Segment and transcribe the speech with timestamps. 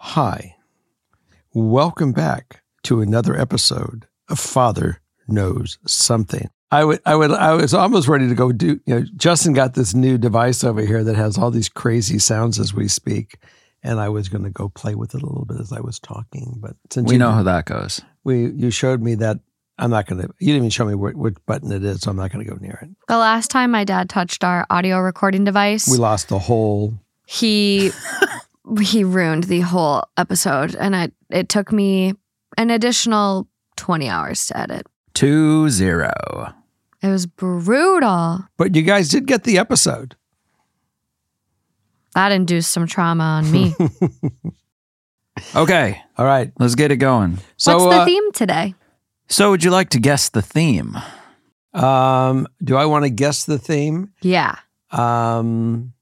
[0.00, 0.56] Hi.
[1.52, 6.50] Welcome back to another episode of Father Knows Something.
[6.70, 9.74] I would I would I was almost ready to go do you know Justin got
[9.74, 13.38] this new device over here that has all these crazy sounds as we speak
[13.82, 15.98] and I was going to go play with it a little bit as I was
[15.98, 18.02] talking but since We you, know how that goes.
[18.22, 19.40] we you showed me that
[19.78, 22.10] I'm not going to you didn't even show me what, what button it is so
[22.10, 22.90] I'm not going to go near it.
[23.08, 26.92] The last time my dad touched our audio recording device, We lost the whole
[27.26, 27.92] he
[28.80, 32.14] he ruined the whole episode and it it took me
[32.56, 34.86] an additional 20 hours to edit.
[35.14, 36.12] Two zero.
[37.02, 38.44] It was brutal.
[38.56, 40.16] but you guys did get the episode.
[42.14, 43.74] That induced some trauma on me.
[45.54, 46.50] Okay, All right.
[46.58, 47.38] let's get it going.
[47.56, 48.74] So What's the uh, theme today?
[49.28, 50.96] So, would you like to guess the theme?
[51.74, 54.10] um do I want to guess the theme?
[54.20, 54.56] Yeah.
[54.90, 55.92] Um,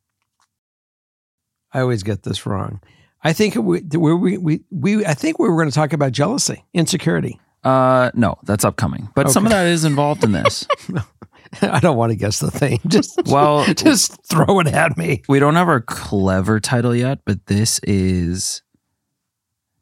[1.77, 2.81] I always get this wrong.
[3.23, 6.65] I think we we we we I think we were going to talk about jealousy,
[6.73, 7.39] insecurity.
[7.63, 9.11] Uh, no, that's upcoming.
[9.15, 10.67] But some of that is involved in this.
[11.63, 12.81] I don't want to guess the thing.
[12.87, 15.23] Just well, just throw it at me.
[15.29, 18.63] we don't have our clever title yet, but this is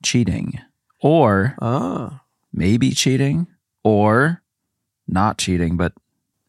[0.02, 0.58] cheating,
[1.00, 3.46] or Ah, maybe cheating,
[3.84, 4.42] or
[5.06, 5.92] not cheating, but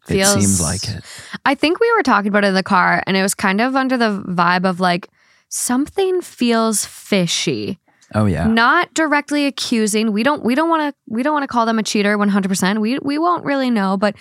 [0.09, 1.03] it seems like it.
[1.45, 3.75] I think we were talking about it in the car and it was kind of
[3.75, 5.09] under the vibe of like
[5.49, 7.79] something feels fishy.
[8.13, 10.11] Oh yeah, Not directly accusing.
[10.13, 12.79] We don't we don't want to we don't want to call them a cheater 100%.
[12.79, 14.15] We we won't really know, but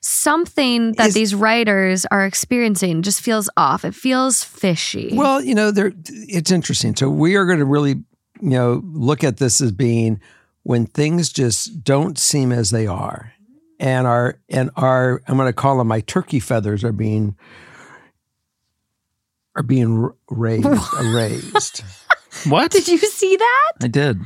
[0.00, 3.84] something that Is- these writers are experiencing just feels off.
[3.84, 5.10] It feels fishy.
[5.14, 5.92] well, you know, there.
[6.06, 6.96] It's interesting.
[6.96, 7.90] So we are going to really,
[8.40, 10.20] you know, look at this as being
[10.64, 13.32] when things just don't seem as they are,
[13.78, 17.36] and our and our I'm going to call them my turkey feathers are being
[19.58, 20.66] are being r- raised
[21.02, 21.82] raised.
[22.48, 22.70] what?
[22.70, 23.72] Did you see that?
[23.82, 24.20] I did.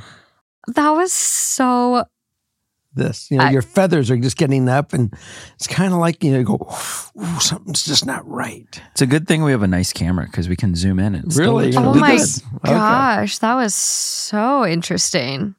[0.68, 2.04] That was so
[2.94, 3.30] this.
[3.30, 5.12] You know, I- your feathers are just getting up, and
[5.54, 6.68] it's kind of like you know, you go,
[7.20, 8.80] Ooh, something's just not right.
[8.92, 11.14] It's a good thing we have a nice camera because we can zoom in.
[11.14, 11.70] And Really?
[11.70, 11.94] Oh gonna good.
[11.94, 12.42] do my this?
[12.64, 12.72] Okay.
[12.74, 15.54] gosh, that was so interesting.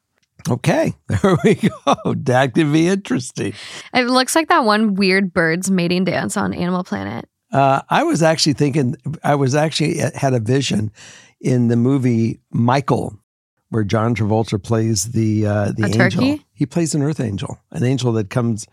[0.48, 2.14] Okay, there we go.
[2.14, 3.54] That could be interesting.
[3.94, 7.26] It looks like that one weird birds mating dance on Animal Planet.
[7.54, 10.90] Uh, I was actually thinking, I was actually uh, had a vision
[11.40, 13.16] in the movie Michael,
[13.70, 16.10] where John Travolta plays the uh, the A angel.
[16.10, 16.46] turkey?
[16.52, 18.66] He plays an earth angel, an angel that comes,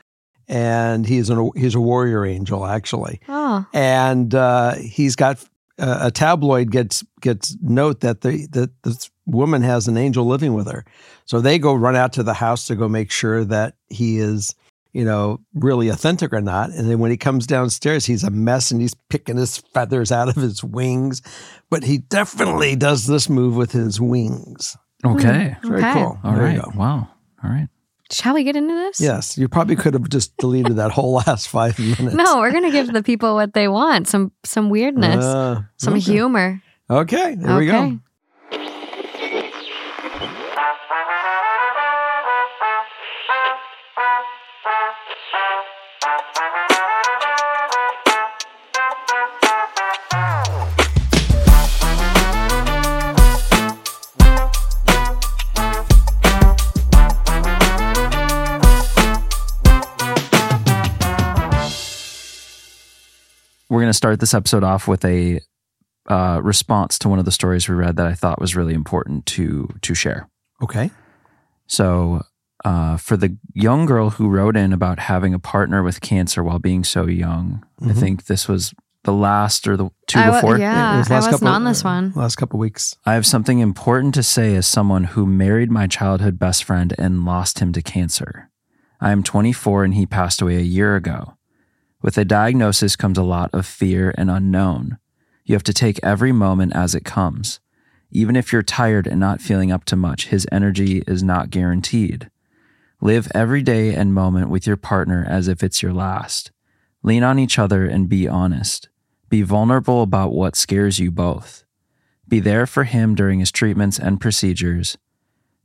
[0.47, 3.19] and he is an he's a warrior angel actually.
[3.29, 5.43] Oh, and uh, he's got
[5.77, 10.55] uh, a tabloid gets gets note that the that this woman has an angel living
[10.55, 10.85] with her,
[11.25, 14.55] so they go run out to the house to go make sure that he is
[14.93, 16.69] you know really authentic or not.
[16.71, 20.29] And then when he comes downstairs, he's a mess and he's picking his feathers out
[20.29, 21.21] of his wings,
[21.69, 24.77] but he definitely does this move with his wings.
[25.05, 25.55] Okay.
[25.63, 25.93] Very Okay.
[25.93, 26.19] cool.
[26.23, 26.75] All there right.
[26.75, 27.07] Wow.
[27.43, 27.67] All right.
[28.11, 28.99] shall we get into this?
[29.01, 32.13] Yes, you probably could have just deleted that whole last five minutes.
[32.15, 34.07] No, we're gonna give the people what they want.
[34.07, 36.01] Some some weirdness, Uh, some okay.
[36.01, 36.61] humor.
[36.89, 37.97] Okay, there we go.
[63.81, 65.39] We're going to start this episode off with a
[66.07, 69.25] uh, response to one of the stories we read that I thought was really important
[69.37, 70.29] to to share.
[70.61, 70.91] Okay.
[71.65, 72.21] So,
[72.63, 76.59] uh, for the young girl who wrote in about having a partner with cancer while
[76.59, 77.97] being so young, I Mhm.
[77.99, 78.71] think this was
[79.03, 80.59] the last or the two I before.
[80.59, 82.13] yeah, It was I wasn't couple- on this uh, one.
[82.15, 82.95] Last couple weeks.
[83.03, 87.25] I have something important to say as someone who married my childhood best friend and
[87.25, 88.51] lost him to cancer.
[88.99, 91.33] I am 24 and he passed away a year ago.
[92.01, 94.97] With a diagnosis comes a lot of fear and unknown.
[95.45, 97.59] You have to take every moment as it comes.
[98.11, 102.29] Even if you're tired and not feeling up to much, his energy is not guaranteed.
[103.01, 106.51] Live every day and moment with your partner as if it's your last.
[107.03, 108.89] Lean on each other and be honest.
[109.29, 111.63] Be vulnerable about what scares you both.
[112.27, 114.97] Be there for him during his treatments and procedures.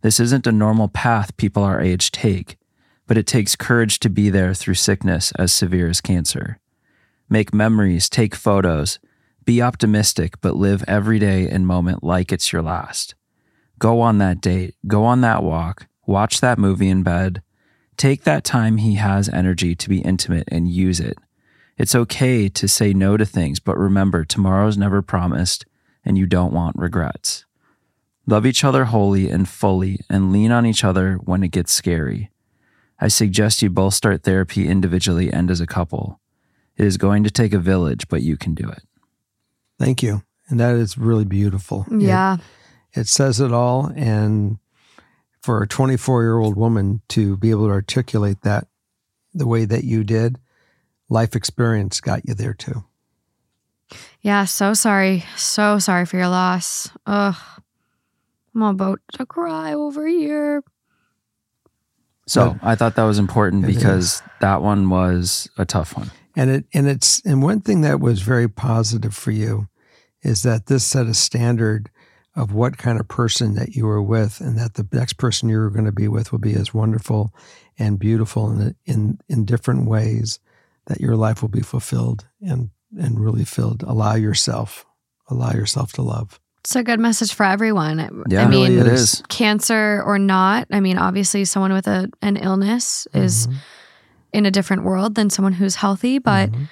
[0.02, 2.56] This isn't a normal path people our age take,
[3.06, 6.58] but it takes courage to be there through sickness as severe as cancer.
[7.28, 8.98] Make memories, take photos,
[9.44, 13.14] be optimistic, but live every day and moment like it's your last.
[13.78, 17.42] Go on that date, go on that walk, watch that movie in bed.
[17.96, 21.18] Take that time he has energy to be intimate and use it.
[21.78, 25.66] It's okay to say no to things, but remember, tomorrow's never promised
[26.04, 27.44] and you don't want regrets.
[28.26, 32.30] Love each other wholly and fully and lean on each other when it gets scary.
[32.98, 36.20] I suggest you both start therapy individually and as a couple.
[36.76, 38.82] It is going to take a village, but you can do it.
[39.78, 40.22] Thank you.
[40.48, 41.86] And that is really beautiful.
[41.90, 42.36] It- Yeah.
[42.94, 43.92] it says it all.
[43.96, 44.58] And
[45.42, 48.68] for a 24 year old woman to be able to articulate that
[49.34, 50.38] the way that you did,
[51.08, 52.84] life experience got you there too.
[54.22, 54.44] Yeah.
[54.46, 55.24] So sorry.
[55.36, 56.90] So sorry for your loss.
[57.06, 57.36] Ugh.
[58.54, 60.62] I'm about to cry over here.
[62.26, 66.10] So I thought that was important because that one was a tough one.
[66.34, 69.68] And it and it's and one thing that was very positive for you
[70.22, 71.88] is that this set a standard
[72.34, 75.70] of what kind of person that you were with, and that the next person you're
[75.70, 77.34] going to be with will be as wonderful
[77.78, 80.38] and beautiful in in in different ways.
[80.88, 83.82] That your life will be fulfilled and and really filled.
[83.82, 84.84] Allow yourself,
[85.28, 86.40] allow yourself to love.
[86.66, 88.00] It's a good message for everyone.
[88.00, 89.22] I- Yeah, I mean, it is.
[89.28, 90.66] cancer or not.
[90.72, 93.54] I mean, obviously, someone with a an illness is Mhm.
[94.32, 96.18] in a different world than someone who's healthy.
[96.18, 96.68] But Mhm.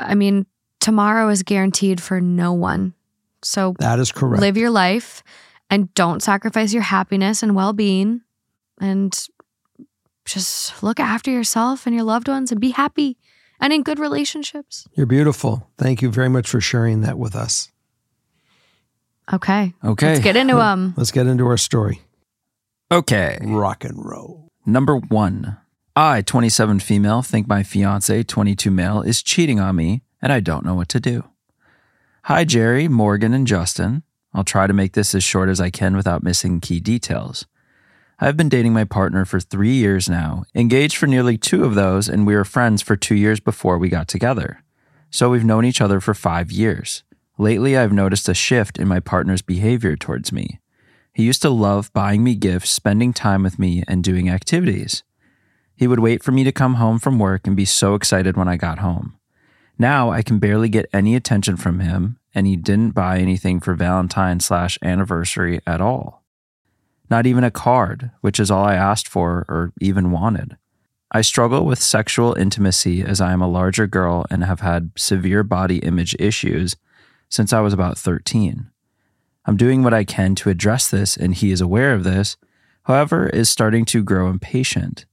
[0.00, 0.46] I mean,
[0.80, 2.94] tomorrow is guaranteed for no one.
[3.44, 4.40] So that is correct.
[4.42, 5.22] live your life
[5.70, 8.22] and don't sacrifice your happiness and well being.
[8.80, 9.16] And
[10.24, 13.16] just look after yourself and your loved ones and be happy
[13.60, 14.88] and in good relationships.
[14.94, 15.70] You're beautiful.
[15.78, 17.70] Thank you very much for sharing that with us.
[19.32, 19.74] Okay.
[19.84, 20.08] Okay.
[20.08, 20.62] Let's get into them.
[20.66, 22.02] Um, Let's get into our story.
[22.90, 23.38] Okay.
[23.42, 24.48] Rock and roll.
[24.64, 25.58] Number one.
[25.94, 30.64] I, 27 female, think my fiance, 22 male, is cheating on me and I don't
[30.64, 31.24] know what to do.
[32.24, 34.02] Hi, Jerry, Morgan, and Justin.
[34.34, 37.46] I'll try to make this as short as I can without missing key details.
[38.18, 42.08] I've been dating my partner for three years now, engaged for nearly two of those,
[42.08, 44.62] and we were friends for two years before we got together.
[45.10, 47.04] So we've known each other for five years.
[47.38, 50.60] Lately, I've noticed a shift in my partner's behavior towards me.
[51.12, 55.02] He used to love buying me gifts, spending time with me, and doing activities.
[55.74, 58.48] He would wait for me to come home from work and be so excited when
[58.48, 59.18] I got home.
[59.78, 63.74] Now I can barely get any attention from him, and he didn't buy anything for
[63.74, 66.24] Valentine slash anniversary at all.
[67.10, 70.56] Not even a card, which is all I asked for or even wanted.
[71.12, 75.42] I struggle with sexual intimacy as I am a larger girl and have had severe
[75.42, 76.76] body image issues
[77.28, 78.70] since I was about 13.
[79.44, 82.36] I'm doing what I can to address this, and he is aware of this,
[82.84, 85.06] however, is starting to grow impatient.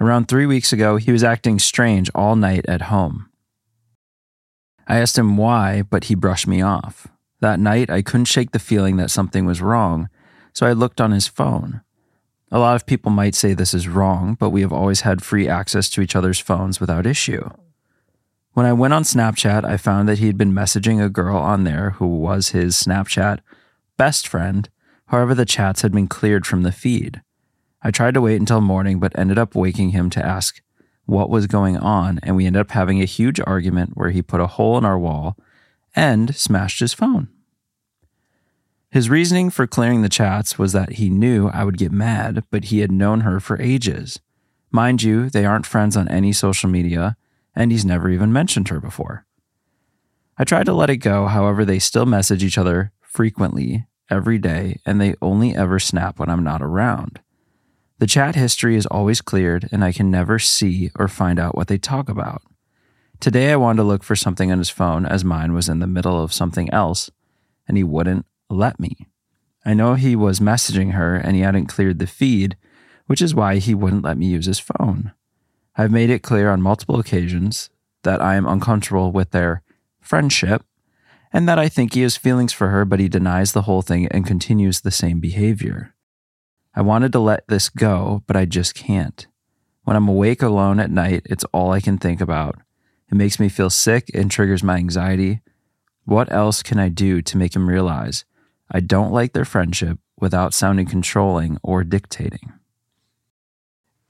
[0.00, 3.28] Around three weeks ago, he was acting strange all night at home.
[4.86, 7.08] I asked him why, but he brushed me off.
[7.40, 10.08] That night, I couldn't shake the feeling that something was wrong,
[10.52, 11.82] so I looked on his phone.
[12.50, 15.46] A lot of people might say this is wrong, but we have always had free
[15.46, 17.48] access to each other's phones without issue.
[18.58, 21.62] When I went on Snapchat, I found that he had been messaging a girl on
[21.62, 23.38] there who was his Snapchat
[23.96, 24.68] best friend.
[25.06, 27.22] However, the chats had been cleared from the feed.
[27.82, 30.60] I tried to wait until morning, but ended up waking him to ask
[31.06, 34.40] what was going on, and we ended up having a huge argument where he put
[34.40, 35.36] a hole in our wall
[35.94, 37.28] and smashed his phone.
[38.90, 42.64] His reasoning for clearing the chats was that he knew I would get mad, but
[42.64, 44.18] he had known her for ages.
[44.72, 47.16] Mind you, they aren't friends on any social media,
[47.58, 49.26] and he's never even mentioned her before.
[50.38, 54.80] I tried to let it go, however, they still message each other frequently every day,
[54.86, 57.20] and they only ever snap when I'm not around.
[57.98, 61.66] The chat history is always cleared, and I can never see or find out what
[61.66, 62.42] they talk about.
[63.18, 65.88] Today, I wanted to look for something on his phone as mine was in the
[65.88, 67.10] middle of something else,
[67.66, 69.08] and he wouldn't let me.
[69.64, 72.56] I know he was messaging her and he hadn't cleared the feed,
[73.06, 75.12] which is why he wouldn't let me use his phone.
[75.80, 77.70] I've made it clear on multiple occasions
[78.02, 79.62] that I am uncomfortable with their
[80.00, 80.64] friendship
[81.32, 84.08] and that I think he has feelings for her, but he denies the whole thing
[84.08, 85.94] and continues the same behavior.
[86.74, 89.24] I wanted to let this go, but I just can't.
[89.84, 92.56] When I'm awake alone at night, it's all I can think about.
[93.10, 95.42] It makes me feel sick and triggers my anxiety.
[96.04, 98.24] What else can I do to make him realize
[98.68, 102.52] I don't like their friendship without sounding controlling or dictating?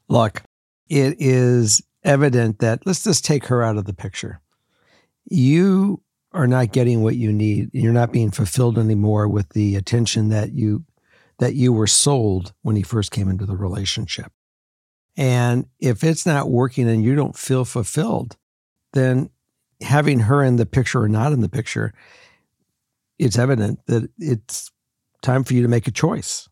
[0.09, 0.43] Look,
[0.89, 4.41] it is evident that let's just take her out of the picture.
[5.25, 6.03] You
[6.33, 7.71] are not getting what you need.
[7.73, 10.85] You're not being fulfilled anymore with the attention that you
[11.39, 14.33] that you were sold when he first came into the relationship.
[15.17, 18.37] And if it's not working and you don't feel fulfilled,
[18.93, 19.31] then
[19.81, 21.93] having her in the picture or not in the picture,
[23.19, 24.71] it's evident that it's
[25.23, 26.49] time for you to make a choice.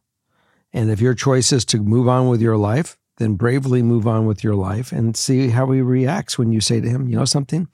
[0.73, 4.27] And if your choice is to move on with your life, then bravely move on
[4.27, 7.25] with your life and see how he reacts when you say to him, you know
[7.25, 7.69] something,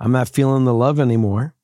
[0.00, 1.54] I'm not feeling the love anymore.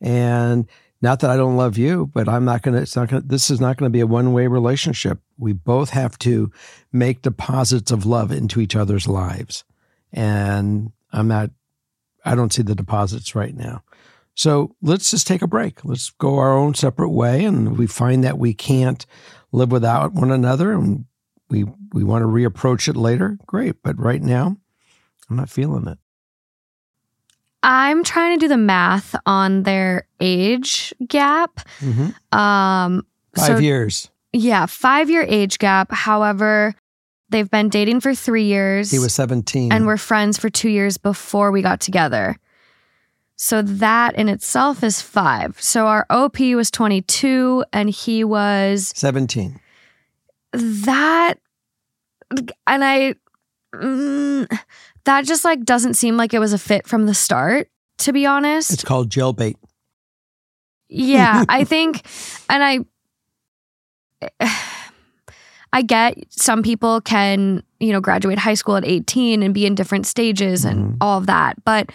[0.00, 0.66] And
[1.02, 3.28] not that I don't love you, but I'm not going to, it's not going to,
[3.28, 5.18] this is not going to be a one way relationship.
[5.38, 6.50] We both have to
[6.92, 9.64] make deposits of love into each other's lives.
[10.12, 11.50] And I'm not,
[12.24, 13.82] I don't see the deposits right now.
[14.34, 15.84] So let's just take a break.
[15.84, 17.44] Let's go our own separate way.
[17.44, 19.04] And we find that we can't
[19.52, 21.04] live without one another and
[21.50, 23.38] we, we want to reapproach it later.
[23.46, 23.82] Great.
[23.82, 24.56] But right now,
[25.28, 25.98] I'm not feeling it.
[27.62, 31.60] I'm trying to do the math on their age gap.
[31.80, 32.38] Mm-hmm.
[32.38, 34.10] Um, Five so, years.
[34.32, 35.92] Yeah, five year age gap.
[35.92, 36.74] However,
[37.28, 38.90] they've been dating for three years.
[38.90, 39.72] He was 17.
[39.72, 42.36] and we're friends for two years before we got together.
[43.36, 45.60] So that in itself is five.
[45.60, 49.59] So our OP was 22 and he was 17.
[50.52, 51.34] That.
[52.66, 53.14] And I,
[53.74, 54.58] mm,
[55.04, 58.26] that just like doesn't seem like it was a fit from the start, to be
[58.26, 58.72] honest.
[58.72, 59.56] It's called jailbait.
[60.88, 62.02] Yeah, I think,
[62.48, 62.80] and I,
[65.72, 69.74] I get some people can, you know, graduate high school at 18 and be in
[69.76, 70.96] different stages and Mhm.
[71.00, 71.64] all of that.
[71.64, 71.90] But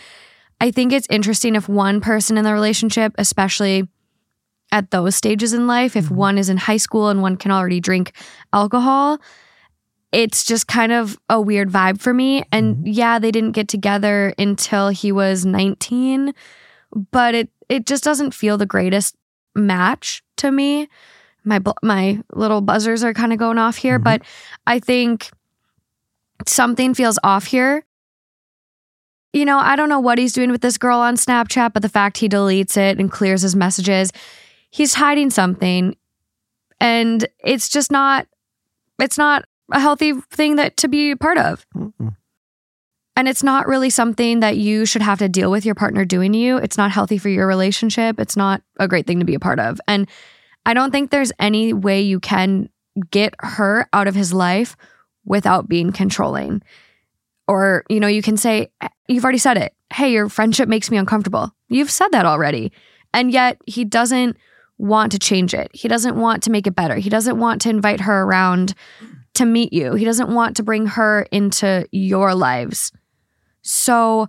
[0.62, 3.88] I think it's interesting if one person in the relationship, especially
[4.72, 6.15] at those stages in life, if Mhm.
[6.15, 8.12] one is in high school and one can already drink
[8.53, 9.19] alcohol,
[10.12, 12.43] it's just kind of a weird vibe for me.
[12.51, 12.84] And Mhm.
[12.86, 16.34] yeah, they didn't get together until he was 19,
[17.12, 19.15] but it it just doesn't feel the greatest
[19.55, 20.88] match to me.
[21.43, 24.03] My my little buzzers are kind of going off here, Mhm.
[24.03, 24.22] but
[24.67, 25.31] I think
[26.48, 27.84] something feels off here.
[29.34, 31.89] You know, I don't know what he's doing with this girl on Snapchat, but the
[31.89, 34.12] fact he deletes it and clears his messages,
[34.75, 35.96] he's hiding something.
[36.82, 38.27] And it's just not
[39.00, 41.65] it's not a healthy thing that to be part of.
[41.75, 42.15] Mm-mm.
[43.15, 46.34] And it's not really something that you should have to deal with your partner doing
[46.34, 46.58] you.
[46.58, 48.20] It's not healthy for your relationship.
[48.20, 49.79] It's not a great thing to be a part of.
[49.88, 50.10] And
[50.65, 52.67] I don't think there's any way you can
[53.12, 54.75] get her out of his life
[55.24, 56.62] without being controlling.
[57.48, 58.72] Or, you know, you can say,
[59.08, 59.74] you've already said it.
[59.94, 61.55] Hey, your friendship makes me uncomfortable.
[61.70, 62.74] You've said that already.
[63.13, 64.36] And yet he doesn't
[64.77, 65.72] want to change it.
[65.74, 66.96] He doesn't want to make it better.
[66.96, 68.74] He doesn't want to invite her around
[69.36, 69.94] to meet you.
[69.94, 72.91] He doesn't want to bring her into your lives.
[73.62, 74.27] So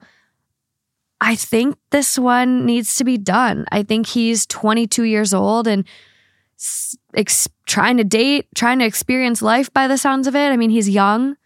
[1.21, 3.67] I think this one needs to be done.
[3.73, 5.85] I think he's 22 years old and
[7.15, 10.49] ex- trying to date, trying to experience life by the sounds of it.
[10.49, 11.37] I mean, he's young,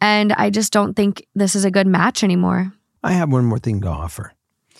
[0.00, 2.72] and I just don't think this is a good match anymore.
[3.02, 4.32] I have one more thing to offer.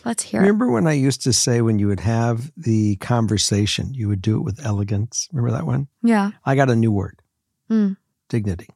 [0.04, 0.42] Let's hear it.
[0.44, 4.36] Remember when I used to say when you would have the conversation, you would do
[4.36, 5.28] it with elegance?
[5.32, 5.88] Remember that one?
[6.02, 6.32] Yeah.
[6.44, 7.20] I got a new word
[7.68, 7.92] Hmm.
[8.28, 8.68] dignity.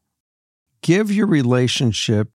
[0.82, 2.30] Give your relationship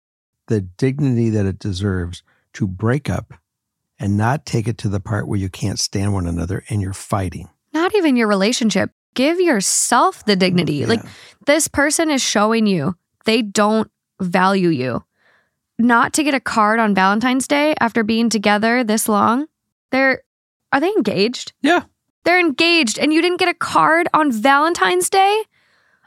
[0.46, 2.22] the dignity that it deserves
[2.54, 3.34] to break up
[3.98, 6.92] and not take it to the part where you can't stand one another and you're
[6.94, 7.48] fighting.
[7.74, 8.90] Not even your relationship.
[9.14, 10.86] Give yourself the dignity.
[10.86, 11.02] Like,
[11.46, 13.90] this person is showing you they don't
[14.20, 15.04] value you.
[15.78, 19.46] Not to get a card on Valentine's Day after being together this long.
[19.90, 20.22] They're
[20.72, 21.52] are they engaged?
[21.62, 21.84] Yeah.
[22.24, 25.44] They're engaged and you didn't get a card on Valentine's Day?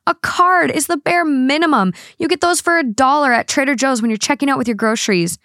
[0.08, 1.94] A card is the bare minimum.
[2.18, 4.76] You get those for a dollar at Trader Joe's when you're checking out with your
[4.76, 5.38] groceries.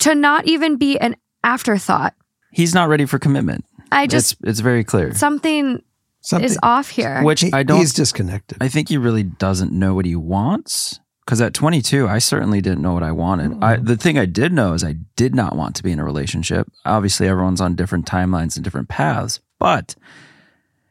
[0.00, 2.14] To not even be an afterthought.
[2.52, 3.64] He's not ready for commitment.
[3.90, 5.12] I just it's, it's very clear.
[5.14, 5.82] something,
[6.20, 7.22] Something, is off here.
[7.22, 7.78] Which he- I don't.
[7.78, 8.58] He's disconnected.
[8.60, 11.00] I think he really doesn't know what he wants.
[11.24, 13.62] Because at 22, I certainly didn't know what I wanted.
[13.62, 13.84] I, mm-hmm.
[13.84, 16.70] the thing I did know is I did not want to be in a relationship.
[16.84, 19.94] Obviously, everyone's on different timelines and different paths, but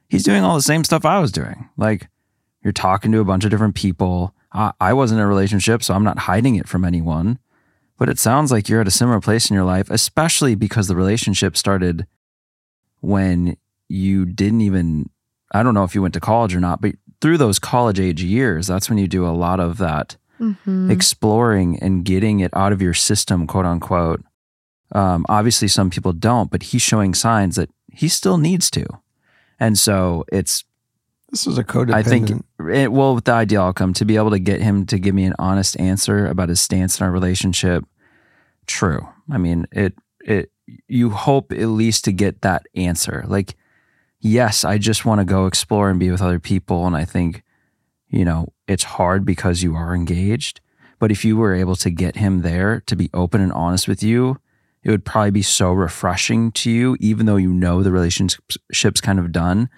[0.07, 1.69] he's doing all the same stuff I was doing.
[1.75, 2.07] Like,
[2.63, 4.33] you're talking to a bunch of different people.
[4.53, 7.37] I, I wasn't in a relationship, so I'm not hiding it from anyone.
[7.97, 10.95] But it sounds like you're at a similar place in your life, especially because the
[10.95, 12.07] relationship started
[13.01, 13.57] when
[13.89, 15.09] you didn't even,
[15.51, 18.23] I don't know if you went to college or not, but through those college age
[18.23, 20.89] years, that's when you do a lot of that Mhm.
[20.89, 24.23] exploring and getting it out of your system, quote unquote.
[24.91, 28.85] Um, obviously, some people don't, but he's showing signs that he still needs to.
[29.59, 30.63] And so it's,
[31.29, 31.93] this is a codependent.
[31.93, 32.31] I think,
[32.69, 35.23] it, well, with the ideal outcome, to be able to get him to give me
[35.25, 37.85] an honest answer about his stance in our relationship,
[38.65, 39.07] true.
[39.29, 39.93] I mean, it,
[40.25, 40.51] it,
[40.87, 43.23] you hope at least to get that answer.
[43.27, 43.55] Like,
[44.19, 46.85] yes, I just want to go explore and be with other people.
[46.87, 47.43] And I think,
[48.11, 50.61] you know, it's hard because you are engaged.
[50.99, 54.03] But if you were able to get him there to be open and honest with
[54.03, 54.37] you,
[54.83, 59.19] it would probably be so refreshing to you, even though you know the relationship's kind
[59.19, 59.69] of done.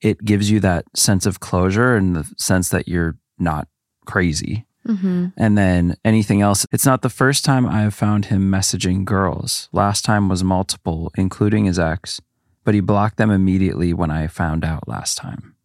[0.00, 3.68] It gives you that sense of closure and the sense that you're not
[4.06, 4.66] crazy.
[4.86, 5.28] Mm-hmm.
[5.36, 9.68] And then anything else, it's not the first time I have found him messaging girls.
[9.72, 12.20] Last time was multiple, including his ex,
[12.64, 15.55] but he blocked them immediately when I found out last time.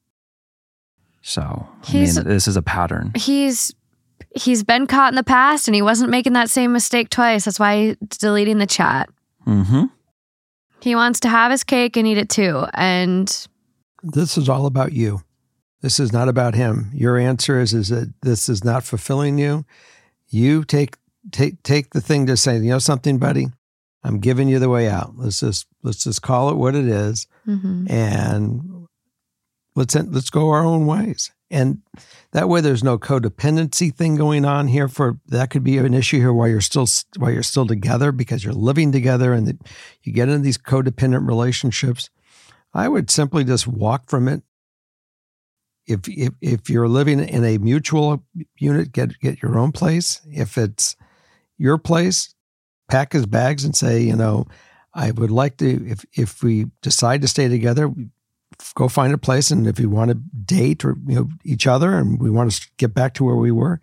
[1.21, 3.11] So, I mean, this is a pattern.
[3.15, 3.73] He's
[4.35, 7.45] he's been caught in the past and he wasn't making that same mistake twice.
[7.45, 9.09] That's why he's deleting the chat.
[9.45, 9.85] Mm-hmm.
[10.81, 12.65] He wants to have his cake and eat it too.
[12.73, 13.27] And
[14.03, 15.21] This is all about you.
[15.81, 16.89] This is not about him.
[16.93, 19.65] Your answer is is that this is not fulfilling you.
[20.29, 20.95] You take
[21.31, 23.47] take take the thing to say, you know something, buddy?
[24.03, 25.13] I'm giving you the way out.
[25.17, 27.89] Let's just let's just call it what it is Mhm.
[27.91, 28.80] and
[29.75, 31.31] let's let's go our own ways.
[31.49, 31.81] And
[32.31, 34.87] that way, there's no codependency thing going on here.
[34.87, 36.87] For that could be an issue here while you're still
[37.17, 39.59] while you're still together because you're living together and
[40.03, 42.09] you get into these codependent relationships.
[42.73, 44.43] I would simply just walk from it.
[45.85, 48.23] If if if you're living in a mutual
[48.57, 50.21] unit, get get your own place.
[50.31, 50.95] If it's
[51.57, 52.33] your place,
[52.87, 54.47] pack his bags and say, you know,
[54.93, 55.85] I would like to.
[55.85, 57.91] If if we decide to stay together,
[58.75, 61.97] go find a place and if you want to date or you know each other
[61.97, 63.79] and we want to get back to where we were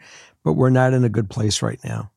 [0.48, 2.10] but we're not in a good place right now.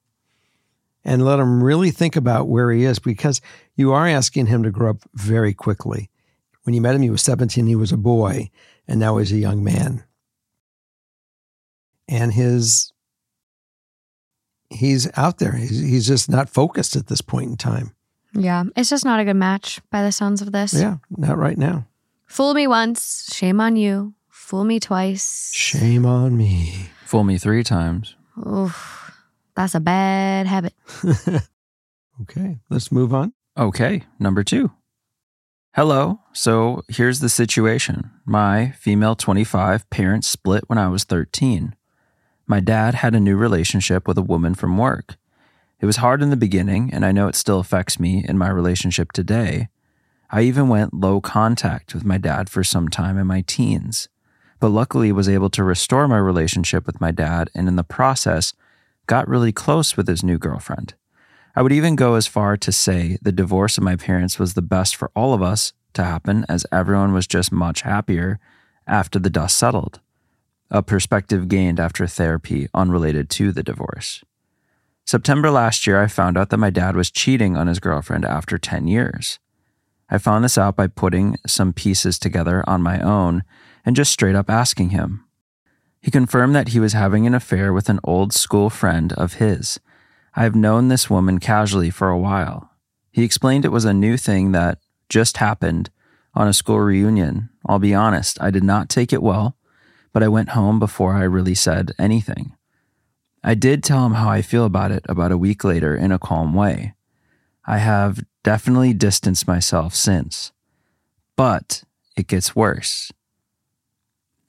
[1.04, 3.42] And let him really think about where he is because
[3.76, 6.10] you are asking him to grow up very quickly.
[6.64, 8.50] When you met him he was 17 he was a boy
[8.88, 10.06] and now he's a young man.
[12.08, 12.94] And his
[14.70, 15.52] he's out there.
[15.52, 17.94] He's, he's just not focused at this point in time.
[18.34, 20.74] Yeah, it's just not a good match by the sounds of this.
[20.74, 21.86] yeah not right now
[22.32, 24.14] Fool me once, shame on you.
[24.30, 25.52] Fool me twice.
[25.54, 28.16] shame on me Fool me three times.
[28.48, 29.12] Oof,
[29.54, 30.74] that's a bad habit.
[32.22, 34.72] okay let's move on Okay, number two.
[35.76, 36.22] Hello.
[36.32, 38.12] So here's the situation.
[38.26, 41.76] My female 25 parents split when I was 13.
[42.48, 45.18] My dad had a new relationship with a woman from work.
[45.82, 48.50] It was hard in the beginning, and I know it still affects me in my
[48.50, 49.68] relationship today.
[50.34, 54.08] I even went low contact with my dad for some time in my teens,
[54.62, 58.54] but luckily was able to restore my relationship with my dad and in the process
[59.08, 60.94] got really close with his new girlfriend.
[61.54, 64.62] I would even go as far to say the divorce of my parents was the
[64.62, 68.40] best for all of us to happen, as everyone was just much happier
[68.88, 70.00] after the dust settled.
[70.70, 74.24] A perspective gained after therapy unrelated to the divorce.
[75.06, 78.58] September last year, I found out that my dad was cheating on his girlfriend after
[78.58, 79.41] 10 years.
[80.12, 83.44] I found this out by putting some pieces together on my own
[83.86, 85.26] and just straight up asking him.
[86.02, 89.80] He confirmed that he was having an affair with an old school friend of his.
[90.36, 92.72] I have known this woman casually for a while.
[93.12, 95.90] He explained it was a new thing that just happened
[96.34, 97.50] on a school reunion.
[97.66, 99.56] I'll be honest, I did not take it well,
[100.12, 102.56] but I went home before I really said anything.
[103.44, 106.20] I did tell him how I feel about it about a week later in a
[106.20, 106.96] calm way.
[107.66, 110.52] I have definitely distanced myself since.
[111.36, 111.84] But
[112.16, 113.12] it gets worse.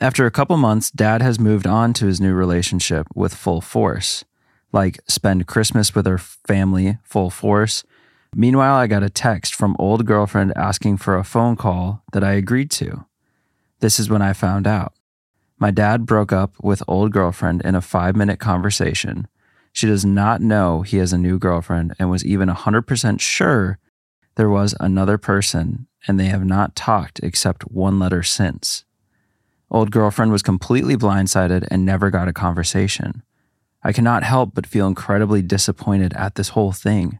[0.01, 4.25] After a couple months, dad has moved on to his new relationship with full force,
[4.73, 7.85] like spend Christmas with her family full force.
[8.35, 12.33] Meanwhile, I got a text from old girlfriend asking for a phone call that I
[12.33, 13.05] agreed to.
[13.81, 14.95] This is when I found out.
[15.59, 19.29] My dad broke up with old girlfriend in a five minute conversation.
[19.73, 23.79] She does not know he has a new girlfriend and was even 100% sure
[24.37, 28.85] there was another person, and they have not talked except one letter since.
[29.71, 33.23] Old girlfriend was completely blindsided and never got a conversation.
[33.83, 37.19] I cannot help but feel incredibly disappointed at this whole thing.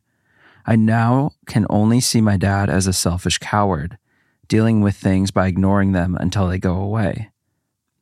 [0.65, 3.99] I now can only see my dad as a selfish coward,
[4.47, 7.31] dealing with things by ignoring them until they go away.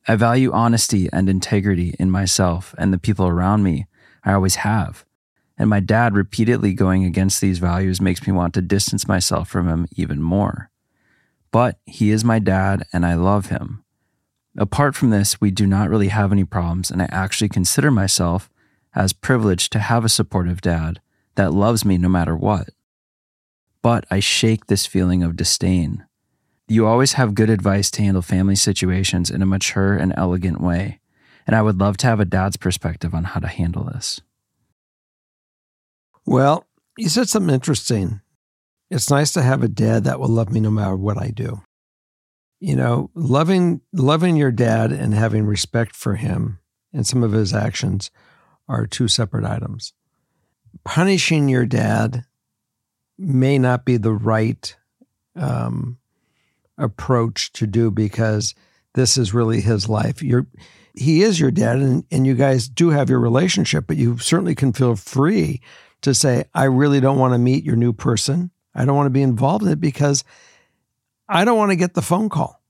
[0.06, 3.86] I value honesty and integrity in myself and the people around me.
[4.24, 5.04] I always have.
[5.59, 9.68] And my dad repeatedly going against these values makes me want to distance myself from
[9.68, 10.70] him even more.
[11.52, 13.85] But he is my dad and I love him.
[14.56, 18.50] Apart from this, we do not really have any problems, and I actually consider myself
[18.94, 21.00] as privileged to have a supportive dad
[21.37, 22.70] that loves me no matter what.
[23.83, 26.04] But I shake this feeling of disdain.
[26.68, 30.99] You always have good advice to handle family situations in a mature and elegant way,
[31.50, 34.20] and I would love to have a dad's perspective on how to handle this.
[36.24, 36.64] Well,
[36.96, 38.20] you said something interesting.
[38.88, 41.60] it's nice to have a dad that will love me no matter what I do.
[42.60, 46.60] You know, loving loving your dad and having respect for him
[46.92, 48.12] and some of his actions
[48.68, 49.92] are two separate items.
[50.84, 52.26] Punishing your dad
[53.18, 54.76] may not be the right
[55.34, 55.98] um,
[56.78, 58.54] approach to do because
[58.94, 60.22] this is really his life.
[60.22, 60.46] You're
[60.94, 64.55] he is your dad and, and you guys do have your relationship, but you certainly
[64.55, 65.61] can feel free
[66.03, 68.50] to say, I really don't want to meet your new person.
[68.74, 70.24] I don't want to be involved in it because
[71.29, 72.62] I don't want to get the phone call.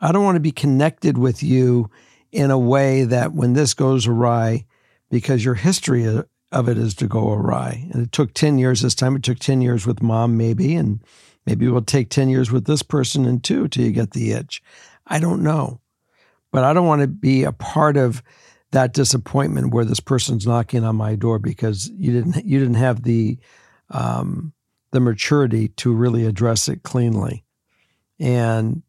[0.00, 1.90] I don't want to be connected with you
[2.32, 4.64] in a way that when this goes awry,
[5.10, 6.06] because your history
[6.52, 7.88] of it is to go awry.
[7.92, 9.16] And it took 10 years this time.
[9.16, 10.74] It took 10 years with mom, maybe.
[10.74, 11.00] And
[11.46, 14.32] maybe it will take 10 years with this person and two till you get the
[14.32, 14.62] itch.
[15.06, 15.79] I don't know.
[16.52, 18.22] But I don't want to be a part of
[18.72, 23.02] that disappointment where this person's knocking on my door because you didn't you didn't have
[23.02, 23.38] the
[23.90, 24.52] um,
[24.92, 27.44] the maturity to really address it cleanly.
[28.18, 28.82] And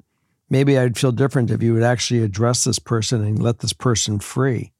[0.49, 4.19] maybe I'd feel different if you would actually address this person and let this person
[4.19, 4.73] free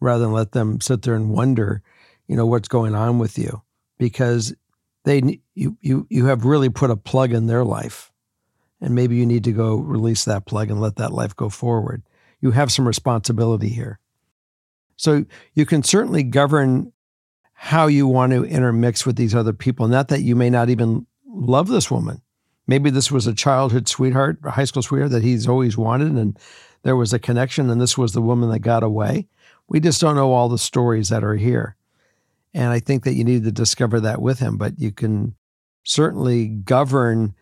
[0.00, 1.82] rather than let them sit there and wonder,
[2.26, 3.62] you know, what's going on with you
[3.98, 4.54] because
[5.04, 8.10] they you you you have really put a plug in their life.
[8.80, 12.02] And maybe you need to go release that plug and let that life go forward.
[12.42, 13.98] You have some responsibility here.
[14.96, 15.24] So
[15.54, 16.92] you can certainly govern
[17.54, 19.88] how you want to intermix with these other people.
[19.88, 22.20] Not that you may not even love this woman.
[22.66, 26.38] Maybe this was a childhood sweetheart, a high school sweetheart that he's always wanted, and
[26.82, 29.28] there was a connection, and this was the woman that got away.
[29.68, 31.76] We just don't know all the stories that are here.
[32.54, 35.34] And I think that you need to discover that with him, but you can
[35.84, 37.34] certainly govern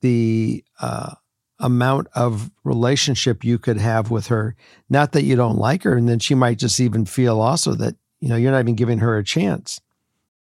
[0.00, 1.14] the uh,
[1.60, 4.56] amount of relationship you could have with her.
[4.88, 7.96] Not that you don't like her, and then she might just even feel also that,
[8.20, 9.80] you know, you're not even giving her a chance.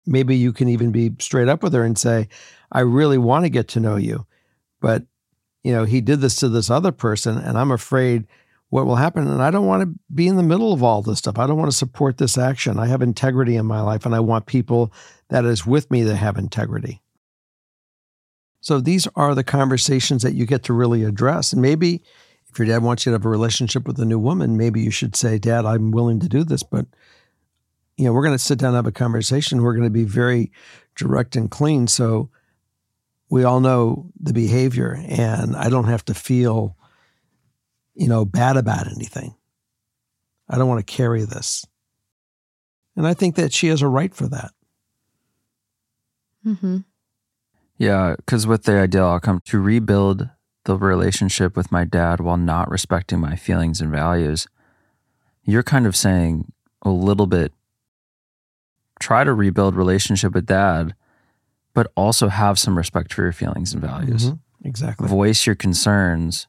[0.06, 2.28] Maybe you can even be straight up with her and say,
[2.72, 4.26] I really want to get to know you.
[4.80, 5.04] But,
[5.64, 8.26] you know, he did this to this other person, and I'm afraid
[8.70, 9.26] what will happen.
[9.26, 11.38] And I don't want to be in the middle of all this stuff.
[11.38, 12.78] I don't want to support this action.
[12.78, 14.92] I have integrity in my life, and I want people
[15.28, 17.00] that is with me that have integrity.
[18.60, 21.52] So these are the conversations that you get to really address.
[21.52, 22.02] And maybe
[22.50, 24.90] if your dad wants you to have a relationship with a new woman, maybe you
[24.90, 26.86] should say, Dad, I'm willing to do this, but
[27.96, 29.62] you know, we're going to sit down and have a conversation.
[29.62, 30.52] We're going to be very
[30.96, 31.88] direct and clean.
[31.88, 32.30] So
[33.28, 36.76] we all know the behavior and I don't have to feel,
[37.94, 39.34] you know, bad about anything.
[40.48, 41.66] I don't want to carry this.
[42.96, 44.52] And I think that she has a right for that.
[46.46, 46.78] Mm-hmm.
[47.78, 50.28] Yeah, because with the ideal outcome to rebuild
[50.64, 54.46] the relationship with my dad while not respecting my feelings and values,
[55.44, 57.52] you're kind of saying a little bit
[59.00, 60.94] try to rebuild relationship with dad,
[61.72, 64.26] but also have some respect for your feelings and values.
[64.26, 64.66] Mm-hmm.
[64.68, 65.08] Exactly.
[65.08, 66.48] Voice your concerns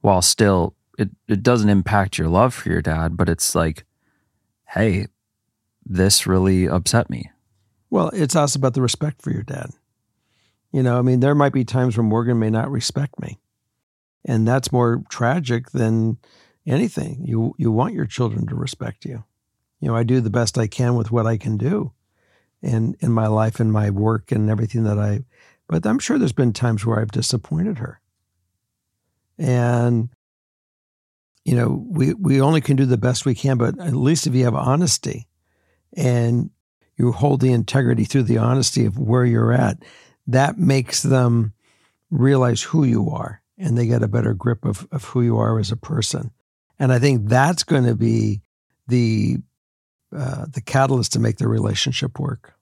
[0.00, 3.84] while still it, it doesn't impact your love for your dad, but it's like,
[4.68, 5.08] hey,
[5.84, 7.30] this really upset me.
[7.90, 9.70] Well, it's also about the respect for your dad.
[10.74, 13.38] You know, I mean, there might be times when Morgan may not respect me.
[14.24, 16.18] And that's more tragic than
[16.66, 17.22] anything.
[17.24, 19.22] You you want your children to respect you.
[19.78, 21.92] You know, I do the best I can with what I can do
[22.60, 25.20] in in my life and my work and everything that I
[25.68, 28.00] but I'm sure there's been times where I've disappointed her.
[29.38, 30.08] And
[31.44, 34.34] you know, we we only can do the best we can, but at least if
[34.34, 35.28] you have honesty
[35.96, 36.50] and
[36.96, 39.78] you hold the integrity through the honesty of where you're at,
[40.26, 41.52] that makes them
[42.10, 45.58] realize who you are and they get a better grip of, of who you are
[45.58, 46.30] as a person.
[46.78, 48.40] And I think that's going to be
[48.88, 49.38] the
[50.16, 52.54] uh, the catalyst to make the relationship work.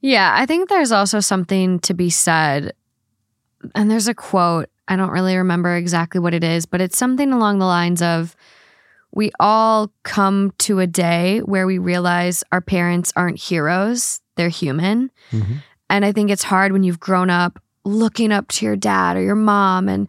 [0.00, 2.72] Yeah, I think there's also something to be said.
[3.74, 7.32] And there's a quote, I don't really remember exactly what it is, but it's something
[7.32, 8.36] along the lines of
[9.12, 15.10] we all come to a day where we realize our parents aren't heroes, they're human.
[15.32, 15.56] Mm-hmm.
[15.88, 19.22] And I think it's hard when you've grown up looking up to your dad or
[19.22, 20.08] your mom and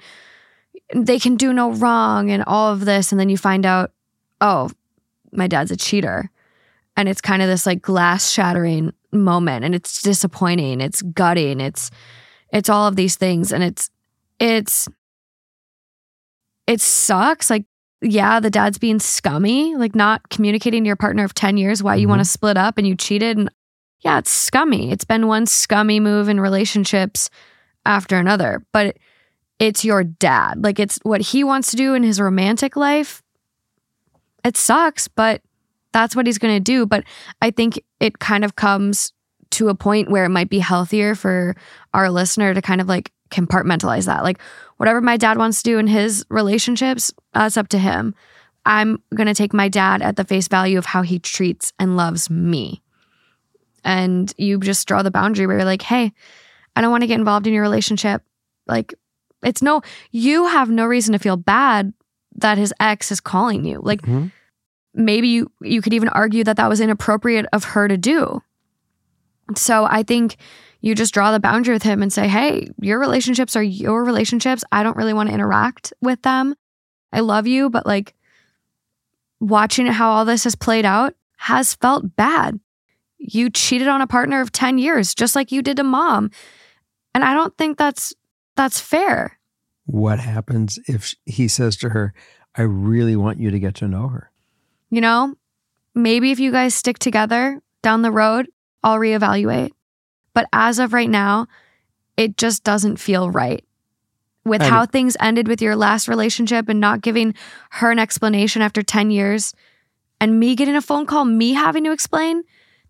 [0.94, 3.12] they can do no wrong and all of this.
[3.12, 3.92] And then you find out,
[4.42, 4.70] oh,
[5.32, 6.30] my dad's a cheater.
[6.96, 11.92] And it's kind of this like glass shattering moment and it's disappointing, it's gutting, it's
[12.52, 13.90] it's all of these things and it's
[14.40, 14.88] it's
[16.66, 17.66] it sucks like
[18.02, 21.96] yeah, the dad's being scummy, like not communicating to your partner of 10 years why
[21.96, 22.12] you mm-hmm.
[22.12, 23.50] want to split up and you cheated and
[24.02, 24.92] yeah, it's scummy.
[24.92, 27.30] It's been one scummy move in relationships
[27.86, 28.98] after another, but
[29.60, 30.64] it's your dad.
[30.64, 33.24] Like it's what he wants to do in his romantic life.
[34.44, 35.42] It sucks, but
[35.94, 36.86] that's what he's going to do.
[36.86, 37.04] But
[37.42, 39.14] I think it kind of comes
[39.52, 41.56] to a point where it might be healthier for
[41.94, 44.24] our listener to kind of like compartmentalize that.
[44.24, 44.40] Like,
[44.78, 48.14] whatever my dad wants to do in his relationships, that's up to him.
[48.66, 51.98] I'm going to take my dad at the face value of how he treats and
[51.98, 52.84] loves me.
[53.88, 56.12] And you just draw the boundary where you're like, hey,
[56.76, 58.22] I don't want to get involved in your relationship.
[58.68, 58.94] Like,
[59.44, 61.94] it's no, you have no reason to feel bad
[62.36, 63.80] that his ex is calling you.
[63.82, 64.32] Like, Mhm.
[64.94, 68.42] maybe you, you could even argue that that was inappropriate of her to do.
[69.56, 70.36] So I think
[70.82, 74.66] you just draw the boundary with him and say, hey, your relationships are your relationships.
[74.72, 76.56] I don't really want to interact with them.
[77.14, 78.14] I love you, but like
[79.40, 82.60] watching how all this has played out has felt bad.
[83.18, 86.32] You cheated on a partner of 10 years, just like you did to mom.
[87.14, 88.14] And I don't think that's
[88.56, 89.40] that's fair.
[89.86, 92.14] What happens if he says to her,
[92.56, 94.32] I really want you to get to know her?
[94.90, 95.36] You know,
[95.96, 98.48] maybe if you guys stick together down the road,
[98.84, 99.72] I'll reevaluate.
[100.34, 101.48] But as of right now,
[102.18, 103.64] it just doesn't feel right.
[104.44, 107.34] With how things ended with your last relationship and not giving
[107.72, 109.54] her an explanation after 10 years,
[110.22, 112.44] and me getting a phone call, me having to explain,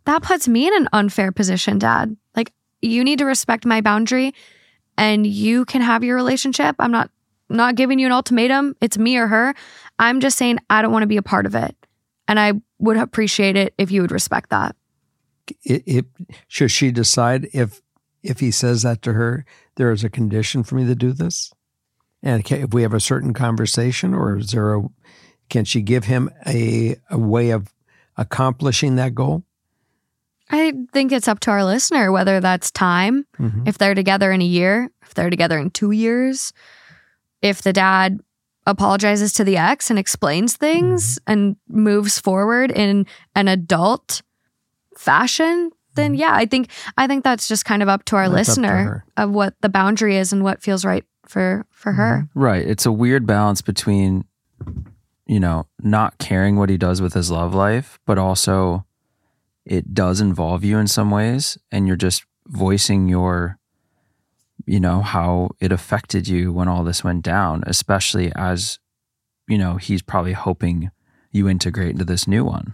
[0.08, 2.16] that puts me in an unfair position, dad.
[2.34, 4.34] Like, you need to respect my boundary
[4.98, 6.78] and you can have your relationship.
[6.80, 7.12] I'm not
[7.50, 8.76] not giving you an ultimatum.
[8.82, 9.54] It's me or her.
[10.00, 11.76] I'm just saying I don't want to be a part of it.
[12.28, 14.76] And I would appreciate it if you would respect that.
[15.64, 16.06] It, it,
[16.48, 17.82] should she decide if
[18.24, 21.54] if he says that to her, there is a condition for me to do this?
[22.24, 24.84] And can, if we have a certain conversation, or is there a
[25.50, 27.74] can she give him a a way of
[28.16, 29.44] accomplishing that goal?
[30.50, 33.68] I think it's up to our listener whether that's time, Mhm.
[33.68, 36.54] if they're together in a year, if they're together in two years,
[37.42, 38.20] if the dad
[38.66, 41.32] apologizes to the ex and explains things mm-hmm.
[41.32, 43.06] and moves forward in
[43.36, 44.22] an adult
[44.98, 46.22] fashion, then mm-hmm.
[46.22, 48.62] yeah, I think I think that's just kind of up to our That's up to
[48.62, 52.24] listener of what the boundary is and what feels right for for her.
[52.24, 52.40] Mm-hmm.
[52.40, 52.66] Right.
[52.68, 54.26] It's a weird balance between,
[55.26, 58.86] you know, not caring what he does with his love life, but also
[59.68, 61.58] it does involve you in some ways.
[61.72, 63.60] And you're just voicing your,
[64.66, 68.80] you know, how it affected you when all this went down, especially as,
[69.48, 70.90] you know, he's probably hoping
[71.32, 72.74] you integrate into this new one.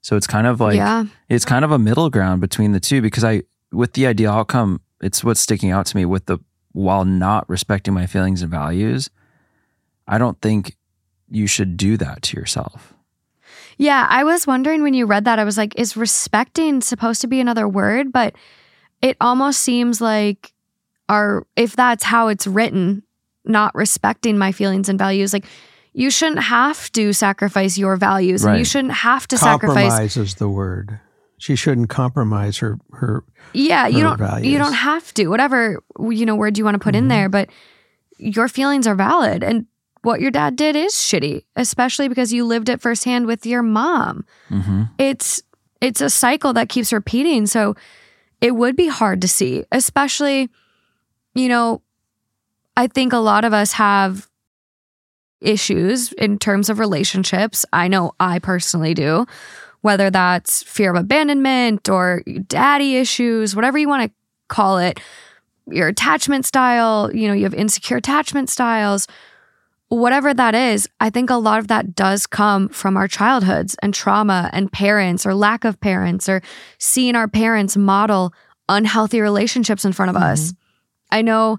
[0.00, 1.04] So it's kind of like, yeah.
[1.28, 4.80] it's kind of a middle ground between the two because I, with the ideal outcome,
[5.02, 6.38] it's what's sticking out to me with the,
[6.72, 9.10] while not respecting my feelings and values,
[10.06, 10.76] I don't think
[11.28, 12.94] you should do that to yourself.
[13.78, 17.28] Yeah, I was wondering when you read that, I was like, is respecting supposed to
[17.28, 18.12] be another word?
[18.12, 18.34] But
[19.00, 20.52] it almost seems like
[21.08, 23.04] our if that's how it's written,
[23.44, 25.46] not respecting my feelings and values, like
[25.92, 30.34] you shouldn't have to sacrifice your values and you shouldn't have to sacrifice compromise is
[30.34, 31.00] the word.
[31.38, 35.28] She shouldn't compromise her her Yeah, you don't you don't have to.
[35.28, 37.08] Whatever you know word you want to put in Mhm.
[37.10, 37.48] there, but
[38.18, 39.66] your feelings are valid and
[40.08, 44.24] what your dad did is shitty, especially because you lived it firsthand with your mom.
[44.48, 44.84] Mm-hmm.
[44.96, 45.42] it's
[45.82, 47.76] it's a cycle that keeps repeating so
[48.40, 50.48] it would be hard to see especially
[51.34, 51.82] you know
[52.76, 54.28] i think a lot of us have
[55.40, 59.26] issues in terms of relationships i know i personally do
[59.82, 64.10] whether that's fear of abandonment or daddy issues whatever you want to
[64.48, 64.98] call it
[65.70, 69.06] your attachment style you know you have insecure attachment styles
[69.88, 73.94] whatever that is, I think a lot of that does come from our childhoods and
[73.94, 76.42] trauma and parents or lack of parents or
[76.78, 78.32] seeing our parents model
[78.68, 80.52] unhealthy relationships in front of us.
[80.52, 81.14] Mm-hmm.
[81.16, 81.58] I know,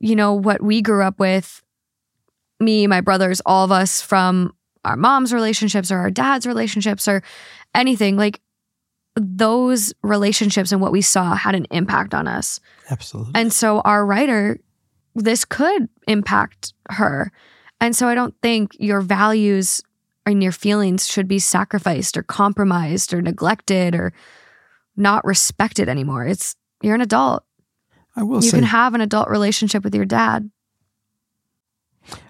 [0.00, 1.62] you know, what we grew up with,
[2.60, 7.22] me, my brothers, all of us from our mom's relationships or our dad's relationships or
[7.74, 8.40] anything like
[9.16, 12.60] those relationships and what we saw had an impact on us.
[12.90, 13.32] absolutely.
[13.34, 14.60] And so our writer,
[15.14, 17.32] this could impact her.
[17.80, 19.82] And so I don't think your values
[20.24, 24.12] and your feelings should be sacrificed or compromised or neglected or
[24.96, 26.26] not respected anymore.
[26.26, 27.44] It's you're an adult.
[28.16, 30.50] I will you say can have an adult relationship with your dad.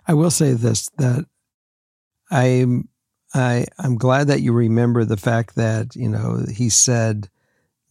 [0.06, 1.24] I will say this that
[2.30, 2.88] I'm
[3.34, 7.28] I I'm glad that you remember the fact that you know he said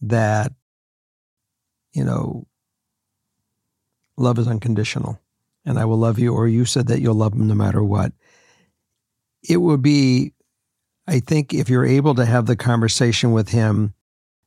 [0.02, 0.52] that
[1.92, 2.46] you know
[4.16, 5.18] love is unconditional
[5.66, 8.12] and I will love you or you said that you'll love him no matter what.
[9.46, 10.32] It would be
[11.06, 13.94] I think if you're able to have the conversation with him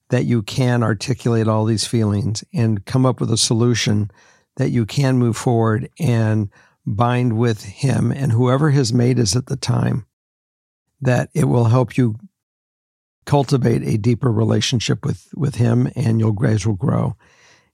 [0.10, 4.12] that you can articulate all these feelings and come up with a solution
[4.58, 6.50] that you can move forward and
[6.86, 10.06] bind with him and whoever his mate is at the time,
[11.02, 12.16] that it will help you
[13.26, 17.16] cultivate a deeper relationship with with him, and you'll guys will grow.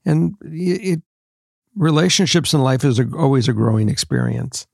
[0.04, 1.02] And it
[1.76, 4.68] relationships in life is a, always a growing experience.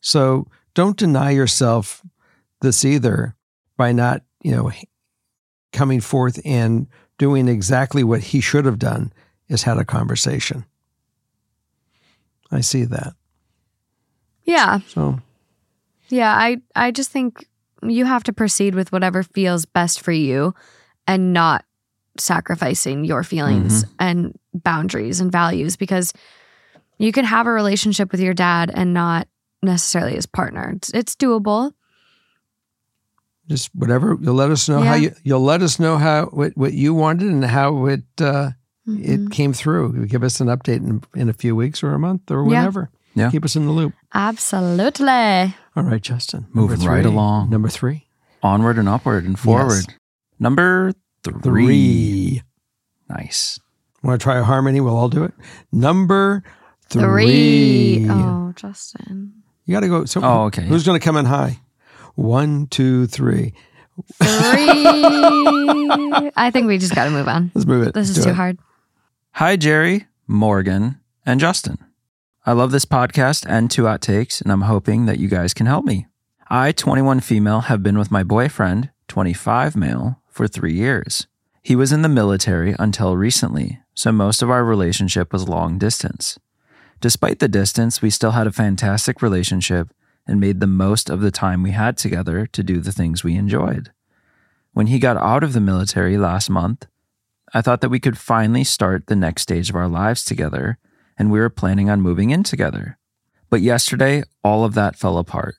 [0.00, 2.02] So don't deny yourself
[2.60, 3.34] this either
[3.76, 4.70] by not, you know,
[5.72, 6.86] coming forth and
[7.18, 9.12] doing exactly what he should have done
[9.48, 10.64] is had a conversation.
[12.50, 13.14] I see that.
[14.44, 14.80] Yeah.
[14.88, 15.20] So
[16.08, 17.48] Yeah, I I just think
[17.82, 20.54] you have to proceed with whatever feels best for you
[21.06, 21.64] and not
[22.18, 26.12] sacrificing your feelings and boundaries and values because
[26.98, 29.26] you can have a relationship with your dad and not
[29.62, 30.72] necessarily his partner.
[30.76, 31.72] It's, it's doable.
[33.48, 36.72] just whatever you'll let us know how you you'll let us know how what, what
[36.72, 38.50] you wanted and how it uh,
[38.86, 39.04] Mhm.
[39.26, 40.06] it came through.
[40.06, 42.58] Give us an update in, in a few weeks or a month or Yeah.
[42.60, 42.90] whenever.
[43.14, 43.30] Yeah.
[43.30, 43.94] Keep us in the loop.
[44.12, 45.54] Absolutely.
[45.76, 46.46] All right, Justin.
[46.52, 47.48] Moving Number right along.
[47.50, 48.06] Number three.
[48.42, 49.84] Onward and upward and forward.
[50.38, 50.92] Number
[51.24, 51.40] three.
[51.42, 52.42] Three.
[53.08, 53.58] Nice.
[54.02, 54.80] Want to try a harmony?
[54.80, 55.32] We'll all do it.
[55.72, 56.42] Number
[56.88, 58.04] three.
[58.04, 58.06] Three.
[58.10, 59.32] Oh, Justin.
[59.64, 60.04] You got to go.
[60.04, 61.58] So Oh, okay, Who's going to come in high?
[62.14, 63.54] One, two, three.
[64.22, 64.26] Three.
[66.36, 67.50] I think we just got to move on.
[67.54, 67.94] Let's move it.
[67.94, 68.34] This is Do too it.
[68.34, 68.58] hard.
[69.32, 71.78] Hi, Jerry, Morgan, and Justin.
[72.46, 75.66] I love this podcast and Two Hot Takes, and I'm hoping that you guys can
[75.66, 76.06] help me.
[76.50, 81.28] I, 21 female, have been with my boyfriend, 25 male, for three years.
[81.62, 86.38] He was in the military until recently, so most of our relationship was long distance.
[87.00, 89.90] Despite the distance, we still had a fantastic relationship
[90.26, 93.36] and made the most of the time we had together to do the things we
[93.36, 93.92] enjoyed.
[94.72, 96.86] When he got out of the military last month,
[97.52, 100.78] I thought that we could finally start the next stage of our lives together,
[101.16, 102.98] and we were planning on moving in together.
[103.50, 105.54] But yesterday, all of that fell apart.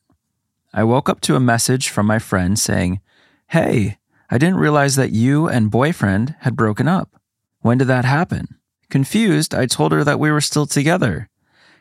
[0.74, 3.00] I woke up to a message from my friend saying,
[3.48, 3.98] Hey,
[4.36, 7.22] I didn't realize that you and boyfriend had broken up.
[7.62, 8.60] When did that happen?
[8.90, 11.30] Confused, I told her that we were still together.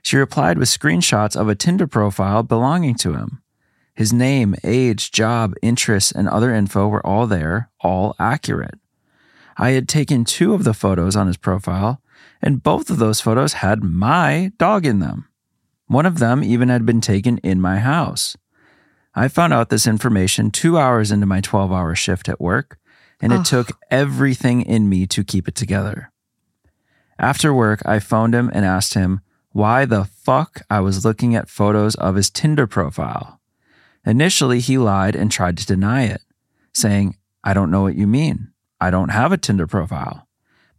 [0.03, 3.43] She replied with screenshots of a Tinder profile belonging to him.
[3.97, 8.79] His name, age, job, interests, and other info were all there, all accurate.
[9.57, 12.01] I had taken two of the photos on his profile,
[12.41, 15.27] and both of those photos had my dog in them.
[15.89, 18.37] One of them even had been taken in my house.
[19.15, 22.79] I found out this information two hours into my 12 hour shift at work,
[23.21, 23.47] and it Ugh.
[23.47, 26.11] took everything in me to keep it together.
[27.19, 31.49] After work, I phoned him and asked him why the fuck I was looking at
[31.49, 33.41] photos of his Tinder profile.
[34.05, 36.23] Initially, he lied and tried to deny it,
[36.73, 38.49] saying, I don't know what you mean.
[38.81, 40.27] I don't have a Tinder profile.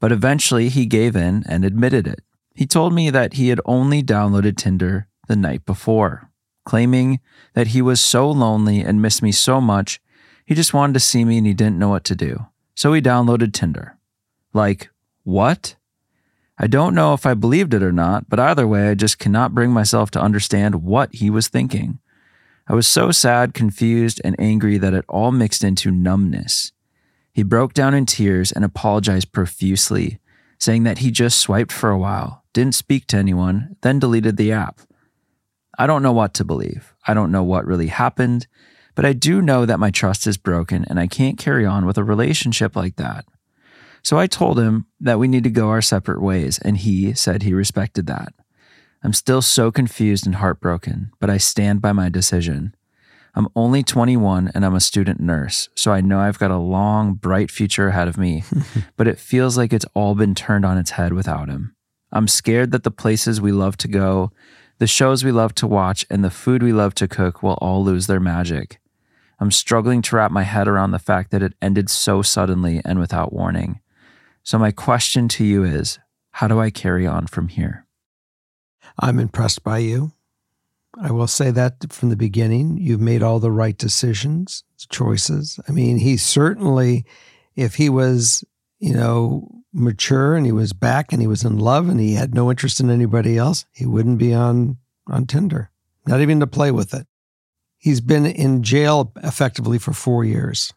[0.02, 2.20] But eventually, he gave in and admitted it.
[2.54, 6.30] He told me that he had only downloaded Tinder the night before,
[6.66, 7.20] claiming
[7.54, 10.02] that he was so lonely and missed me so much,
[10.46, 12.48] he just wanted to see me and he didn't know what to do.
[12.76, 13.98] So he downloaded Tinder.
[14.54, 14.90] Like,
[15.24, 15.76] what?
[16.58, 19.54] I don't know if I believed it or not, but either way, I just cannot
[19.54, 22.00] bring myself to understand what he was thinking.
[22.68, 26.72] I was so sad, confused, and angry that it all mixed into numbness.
[27.34, 30.20] He broke down in tears and apologized profusely,
[30.58, 34.52] saying that he just swiped for a while, didn't speak to anyone, then deleted the
[34.54, 34.80] app.
[35.78, 36.94] I don't know what to believe.
[37.08, 38.48] I don't know what really happened,
[38.96, 41.98] but I do know that my trust is broken and I can't carry on with
[41.98, 43.26] a relationship like that.
[44.04, 47.42] So I told him that we need to go our separate ways, and he said
[47.42, 48.34] he respected that.
[49.04, 52.76] I'm still so confused and heartbroken, but I stand by my decision.
[53.34, 57.16] I'm only 21 and I'm a student nurse, so I know I've got a long,
[57.16, 58.44] bright future ahead of me,
[58.96, 61.76] but it feels like it's all been turned on its head without him.
[62.12, 64.32] I'm scared that the places we love to go,
[64.78, 67.84] the shows we love to watch, and the food we love to cook will all
[67.84, 68.80] lose their magic.
[69.40, 73.00] I'm struggling to wrap my head around the fact that it ended so suddenly and
[73.00, 73.80] without warning.
[74.44, 76.00] So, my question to you is
[76.32, 77.86] how do I carry on from here?
[79.00, 80.12] I'm impressed by you.
[81.02, 82.78] I will say that from the beginning.
[82.78, 85.60] You've made all the right decisions, choices.
[85.68, 87.06] I mean, he certainly,
[87.56, 88.46] if he was,
[88.80, 92.34] you know, mature and he was back and he was in love and he had
[92.34, 95.70] no interest in anybody else, he wouldn't be on on Tinder,
[96.08, 97.06] not even to play with it.
[97.78, 100.74] He's been in jail effectively for four years,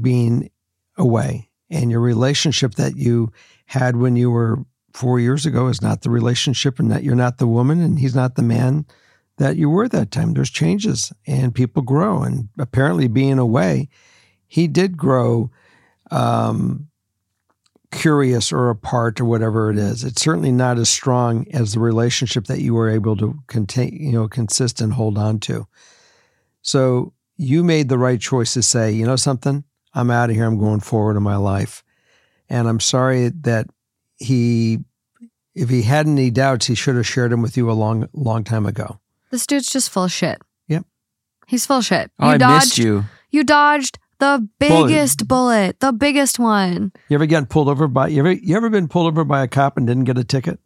[0.00, 0.50] being
[0.96, 1.50] away.
[1.68, 3.30] And your relationship that you
[3.66, 4.64] had when you were
[4.94, 8.14] four years ago is not the relationship and that you're not the woman and he's
[8.14, 8.86] not the man
[9.36, 10.32] that you were that time.
[10.32, 12.22] There's changes and people grow.
[12.22, 13.88] And apparently, being away,
[14.46, 15.50] he did grow
[16.10, 16.87] um,
[17.90, 20.04] curious or apart or whatever it is.
[20.04, 24.12] It's certainly not as strong as the relationship that you were able to contain, you
[24.12, 25.66] know, consist and hold on to.
[26.62, 29.64] So you made the right choice to say, you know, something,
[29.94, 30.44] I'm out of here.
[30.44, 31.82] I'm going forward in my life.
[32.48, 33.66] And I'm sorry that
[34.16, 34.78] he,
[35.54, 38.44] if he had any doubts, he should have shared them with you a long, long
[38.44, 39.00] time ago.
[39.30, 40.40] This dude's just full of shit.
[40.68, 40.84] Yep.
[41.46, 42.10] He's full of shit.
[42.18, 43.04] Oh, I missed you.
[43.30, 46.92] You dodged the biggest bullet, the biggest one.
[47.08, 49.48] You ever get pulled over by, you ever, you ever been pulled over by a
[49.48, 50.58] cop and didn't get a ticket?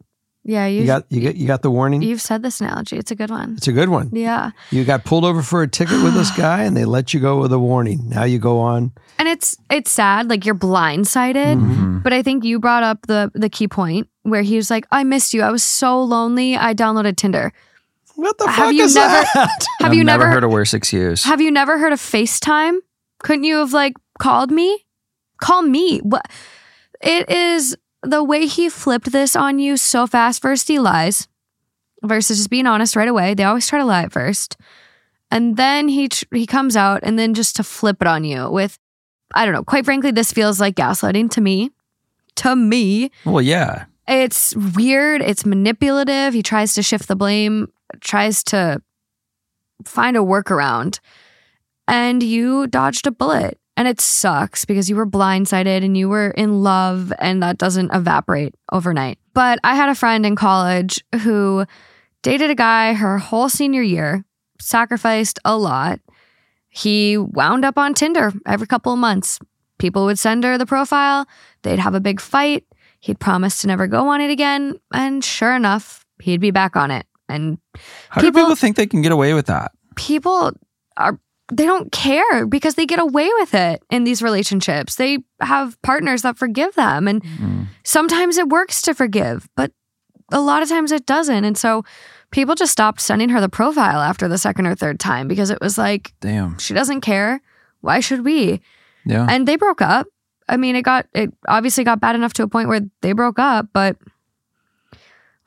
[0.45, 2.01] Yeah, You you've, got, you got, you got the warning?
[2.01, 2.97] you've said this analogy.
[2.97, 3.53] It's a good one.
[3.55, 4.09] It's a good one.
[4.11, 4.51] Yeah.
[4.71, 7.39] You got pulled over for a ticket with this guy and they let you go
[7.39, 8.09] with a warning.
[8.09, 8.91] Now you go on.
[9.17, 11.55] And it's it's sad, like you're blindsided.
[11.61, 11.99] Mm-hmm.
[11.99, 15.05] But I think you brought up the the key point where he was like, I
[15.05, 15.43] missed you.
[15.43, 16.57] I was so lonely.
[16.57, 17.53] I downloaded Tinder.
[18.15, 19.65] What the Have fuck you is never- that?
[19.79, 21.23] Have I've you never never heard of wear six years?
[21.23, 22.79] have you never heard of FaceTime?
[23.23, 24.85] Couldn't you have like called me?
[25.41, 25.99] Call me.
[25.99, 26.29] What
[27.01, 30.41] it is the way he flipped this on you so fast.
[30.41, 31.27] First he lies
[32.03, 33.33] versus just being honest right away.
[33.33, 34.57] They always try to lie at first.
[35.31, 38.49] And then he tr- he comes out and then just to flip it on you
[38.51, 38.77] with
[39.33, 39.63] I don't know.
[39.63, 41.71] Quite frankly, this feels like gaslighting to me.
[42.37, 43.85] To me, well, yeah.
[44.07, 45.21] it's weird.
[45.21, 46.33] It's manipulative.
[46.33, 48.81] He tries to shift the blame, tries to
[49.85, 50.99] find a workaround.
[51.87, 53.59] And you dodged a bullet.
[53.75, 57.91] And it sucks because you were blindsided and you were in love, and that doesn't
[57.91, 59.17] evaporate overnight.
[59.33, 61.65] But I had a friend in college who
[62.21, 64.23] dated a guy her whole senior year,
[64.61, 65.99] sacrificed a lot.
[66.69, 69.39] He wound up on Tinder every couple of months.
[69.79, 71.25] People would send her the profile,
[71.63, 72.65] they'd have a big fight.
[72.99, 74.79] He'd promised to never go on it again.
[74.93, 77.05] And sure enough, he'd be back on it.
[77.27, 77.57] And
[78.09, 79.71] How do People- people think they can get away with that?
[79.95, 80.51] people
[80.95, 81.19] are,
[81.51, 84.95] they don't care because they get away with it in these relationships.
[84.95, 87.07] They have partners that forgive them.
[87.07, 87.67] And Mm.
[87.83, 89.71] sometimes it works to forgive, but
[90.31, 91.43] a lot of times it doesn't.
[91.43, 91.83] And so
[92.31, 95.59] people just stopped sending her the profile after the second or third time because it
[95.61, 96.57] was like, Damn.
[96.59, 97.41] she doesn't care.
[97.81, 98.61] Why should we?
[99.05, 99.27] Yeah.
[99.29, 100.07] and they broke up.
[100.47, 103.37] I mean, it got it obviously got bad enough to a point where they broke
[103.37, 103.97] up, but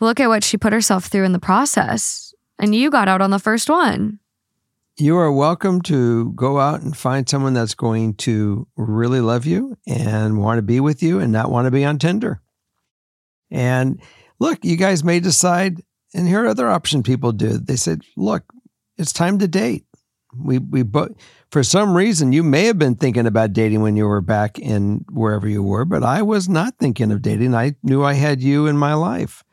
[0.01, 2.34] look at what she put herself through in the process.
[2.59, 4.18] And you got out on the first one.
[4.99, 9.76] You are welcome to go out and find someone that's going to really love you
[9.86, 12.40] and want to be with you and not want to be on Tinder.
[13.51, 14.01] And
[14.38, 15.82] look, you guys may decide,
[16.14, 17.59] and here are other option people do.
[17.59, 18.44] They said, look,
[18.97, 19.84] it's time to date.
[20.34, 21.11] We we both
[21.51, 25.05] for some reason you may have been thinking about dating when you were back in
[25.11, 27.55] wherever you were, but I was not thinking of dating.
[27.55, 29.44] I knew I had you in my life.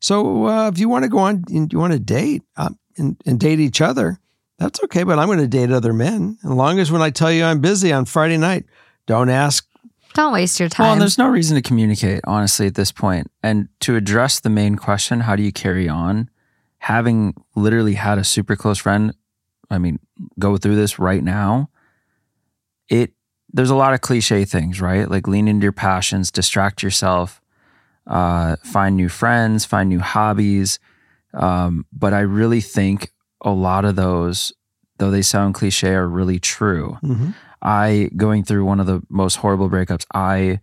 [0.00, 3.16] So uh, if you want to go on and you want to date uh, and,
[3.24, 4.18] and date each other,
[4.58, 5.02] that's okay.
[5.04, 6.38] But I'm going to date other men.
[6.44, 8.64] As long as when I tell you I'm busy on Friday night,
[9.06, 9.66] don't ask.
[10.14, 10.92] Don't waste your Well, time.
[10.92, 13.30] and there's no reason to communicate, honestly, at this point.
[13.42, 16.28] And to address the main question, how do you carry on?
[16.78, 19.14] Having literally had a super close friend,
[19.70, 19.98] I mean,
[20.38, 21.70] go through this right now,
[22.88, 23.12] it
[23.52, 25.10] there's a lot of cliche things, right?
[25.10, 27.40] Like lean into your passions, distract yourself,
[28.06, 30.78] uh, find new friends, find new hobbies.
[31.34, 33.10] Um, but I really think
[33.42, 34.52] a lot of those,
[34.98, 36.98] though they sound cliche, are really true.
[37.02, 37.34] Mhm.
[37.62, 40.60] I going through one of the most horrible breakups, I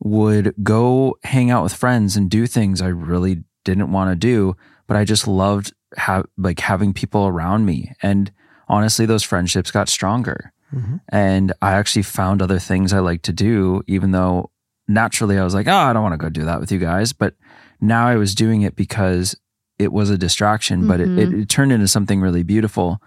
[0.00, 4.56] would go hang out with friends and do things I really didn't want to do,
[4.86, 7.92] but I just loved ha- like having people around me.
[8.02, 8.32] And
[8.68, 10.52] honestly, those friendships got stronger.
[10.74, 11.00] Mhm.
[11.10, 14.50] And I actually found other things I like to do, even though
[14.88, 17.12] naturally I was like, oh, I don't want to go do that with you guys.
[17.12, 17.34] But
[17.80, 19.36] now I was doing it because
[19.82, 23.02] it was a distraction, but it, it, it turned into something really beautiful.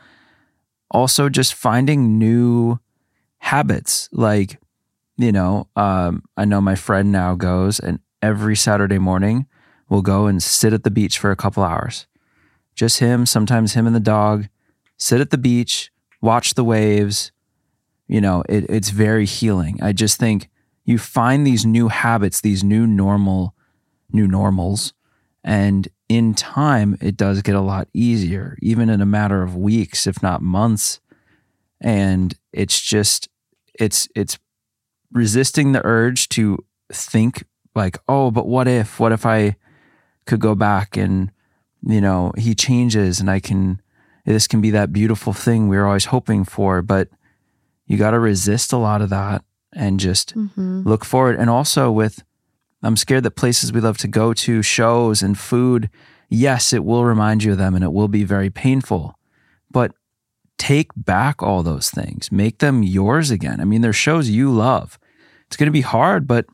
[0.92, 2.80] Also, just finding new
[3.40, 4.10] habits.
[4.12, 4.60] Like,
[5.18, 9.48] you know, um, I know my friend now goes and every Saturday morning
[9.90, 12.08] will go and sit at the beach for a couple hours.
[12.74, 14.48] Just him, sometimes him and the dog,
[14.98, 17.32] sit at the beach, watch the waves.
[18.08, 19.80] You know, it, it's very healing.
[19.82, 20.50] I just think
[20.84, 23.56] you find these new habits, these new normal,
[24.12, 24.94] new normals,
[25.44, 30.06] and in time, it does get a lot easier, even in a matter of weeks,
[30.06, 31.00] if not months.
[31.82, 33.28] And it's just,
[33.80, 34.38] it's, it's
[35.12, 37.44] resisting the urge to think
[37.74, 39.56] like, oh, but what if, what if I
[40.26, 41.32] could go back and,
[41.84, 43.82] you know, he changes and I can,
[44.26, 46.82] this can be that beautiful thing we were always hoping for.
[46.82, 47.10] But
[47.88, 49.44] you got to resist a lot of that
[49.74, 50.86] and just Mhm.
[50.86, 51.36] look forward.
[51.40, 52.24] And also with,
[52.84, 55.90] I'm scared that places we love to go to, shows and food,
[56.30, 59.18] yes, it will remind you of them and it will be very painful.
[59.72, 59.94] But
[60.58, 63.60] take back all those things, make them yours again.
[63.60, 65.00] I mean, they're shows you love.
[65.48, 66.46] It's going to be hard, but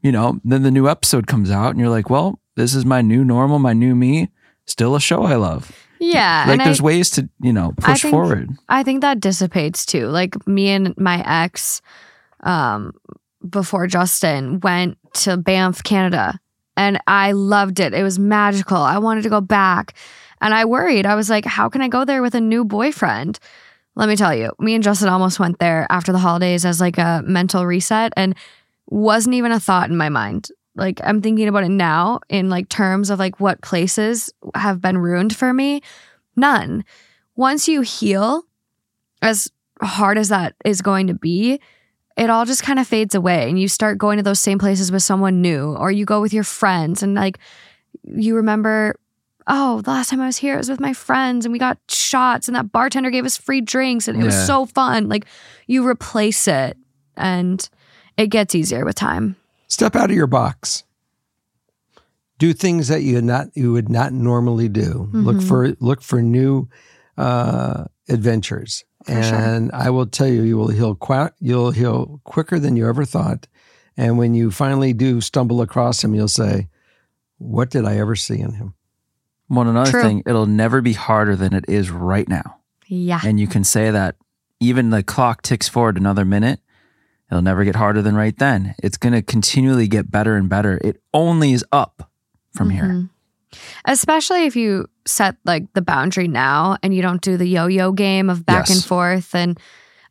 [0.00, 3.02] you know, then the new episode comes out and you're like, well, this is my
[3.02, 4.30] new normal, my new me,
[4.64, 5.70] still a show I love.
[6.00, 6.44] Yeah.
[6.46, 8.50] like and I- there's ways to, you know, I push think- forward.
[8.68, 10.06] I think that dissipates too.
[10.06, 11.82] Like me and my ex,
[12.44, 12.92] um,
[13.48, 16.38] before Justin went to Banff, Canada,
[16.76, 17.94] and I loved it.
[17.94, 18.76] It was magical.
[18.76, 19.94] I wanted to go back,
[20.40, 21.06] and I worried.
[21.06, 23.38] I was like, "How can I go there with a new boyfriend?"
[23.94, 26.98] Let me tell you, me and Justin almost went there after the holidays as like
[26.98, 28.34] a mental reset, and
[28.86, 30.50] wasn't even a thought in my mind.
[30.76, 34.98] Like I'm thinking about it now in like terms of like what places have been
[34.98, 35.82] ruined for me.
[36.36, 36.84] None.
[37.34, 38.44] Once you heal,
[39.20, 39.50] as
[39.82, 41.60] hard as that is going to be,
[42.18, 44.90] it all just kind of fades away and you start going to those same places
[44.92, 47.38] with someone new or you go with your friends and like
[48.04, 48.94] you remember
[49.46, 51.78] oh the last time i was here it was with my friends and we got
[51.88, 55.24] shots and that bartender gave us free drinks and it was so fun like
[55.66, 56.76] you replace it
[57.16, 57.68] and
[58.16, 59.36] it gets easier with time
[59.70, 60.84] Step out of your box.
[62.38, 65.10] Do things that you not you would not normally do.
[65.12, 65.46] Look Mhm.
[65.48, 66.68] for look for new
[67.18, 69.34] uh, adventures, For sure.
[69.34, 73.04] and I will tell you, you will heal qua- you'll heal quicker than you ever
[73.04, 73.46] thought.
[73.96, 76.68] And when you finally do stumble across him, you'll say,
[77.38, 78.74] "What did I ever see in him?"
[79.48, 80.02] Well, another True.
[80.02, 82.56] thing, it'll never be harder than it is right now.
[82.86, 84.16] yeah And you can say that
[84.60, 86.60] even the clock ticks forward another minute,
[87.30, 88.74] it'll never get harder than right then.
[88.82, 90.78] It's going to continually get better and better.
[90.82, 92.10] It only is up
[92.52, 92.84] from here.
[92.84, 93.06] Mm-hmm.
[93.86, 98.28] Especially if you set like the boundary now and you don't do the yo-yo game
[98.30, 98.76] of back Yes.
[98.76, 99.58] and forth and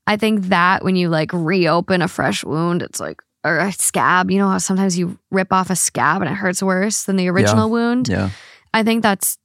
[0.08, 4.32] I think that when you like reopen a fresh wound it's like or a scab,
[4.32, 7.28] you know how sometimes you rip off a scab and it hurts worse than the
[7.30, 8.10] original wound.
[8.10, 8.32] Yeah.
[8.74, 9.38] I think that's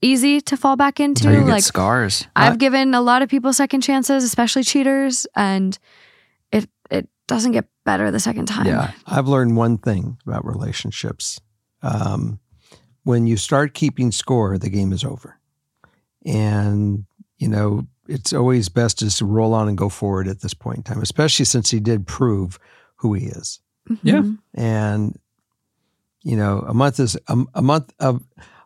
[0.00, 2.26] easy to fall back into how you get like scars.
[2.36, 5.78] I've given a lot of people second chances, especially cheaters, and
[6.52, 8.66] it it doesn't get better the second time.
[8.66, 8.92] Yeah.
[9.06, 11.40] I've learned one thing about relationships.
[11.82, 12.38] Um,
[13.04, 15.38] when you start keeping score, the game is over.
[16.24, 17.04] And,
[17.38, 20.78] you know, it's always best just to roll on and go forward at this point
[20.78, 22.58] in time, especially since he did prove
[22.96, 23.60] who he is.
[24.02, 24.20] Yeah.
[24.20, 24.38] Mhm.
[24.54, 25.18] And,
[26.22, 28.22] you know, a month is a, a month of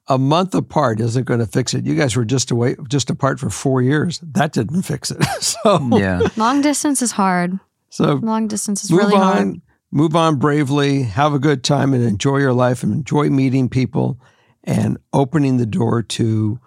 [0.09, 1.85] a month apart isn't going to fix it.
[1.85, 4.21] You guys were just away, just apart for four years.
[4.23, 5.25] That didn't fix it.
[5.41, 6.21] so, Yeah.
[6.37, 7.59] Long distance is hard.
[7.91, 9.61] so Long distance is move really on hard.
[9.91, 11.03] Move on bravely.
[11.05, 14.19] Have a good time and enjoy your life and enjoy meeting people
[14.65, 16.59] and opening the door to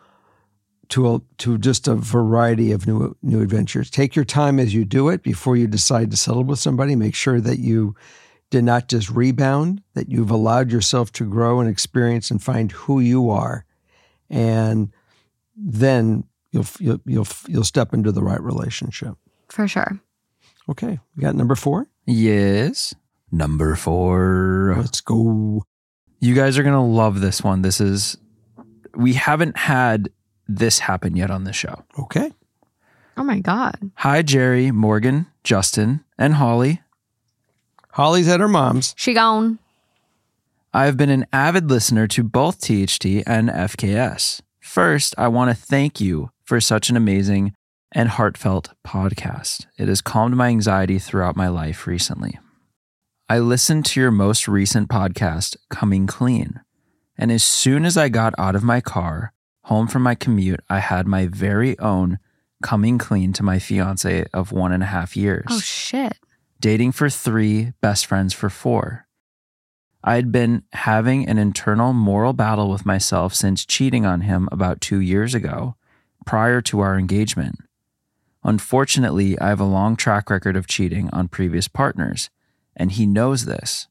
[0.89, 3.89] to a, to just a variety of new new adventures.
[3.91, 6.95] Take your time as you do it before you decide to settle with somebody.
[6.95, 7.95] Make sure that you
[8.49, 12.99] did not just rebound that you've allowed yourself to grow and experience and find who
[12.99, 13.65] you are.
[14.31, 14.91] And
[15.55, 19.15] then you'll you'll you'll, you'll step into the right relationship.
[19.49, 19.99] For sure.
[20.69, 20.99] okay.
[21.15, 22.95] We got number 4 Yes.
[23.31, 24.75] Number four.
[24.77, 25.63] let's go
[26.19, 27.61] You guys are going to love this one.
[27.61, 28.17] This is,
[28.95, 30.09] we haven't had
[30.47, 31.83] this happen yet on the show.
[31.97, 32.31] okay
[33.19, 33.91] Oh my God.
[33.95, 36.81] Hi, Jerry, Morgan, Justin, and Holly.
[37.91, 38.93] Holly's at her mom's.
[38.97, 39.59] She gone.
[40.73, 44.39] I have been an avid listener to both THT and FKS.
[44.61, 47.53] First, I want to thank you for such an amazing
[47.91, 49.65] and heartfelt podcast.
[49.77, 52.39] It has calmed my anxiety throughout my life recently.
[53.29, 56.61] I listened to your most recent podcast, Coming Clean,
[57.17, 59.33] and as soon as I got out of my car,
[59.65, 62.17] home from my commute, I had my very own
[62.63, 66.17] coming clean to my fiance of one and a half years Oh shit.
[66.59, 69.05] dating for three, best friends for four.
[70.03, 74.81] I had been having an internal moral battle with myself since cheating on him about
[74.81, 75.75] two years ago,
[76.25, 77.59] prior to our engagement.
[78.43, 82.29] Unfortunately, I have a long track record of cheating on previous partners,
[82.79, 83.87] and he knows this.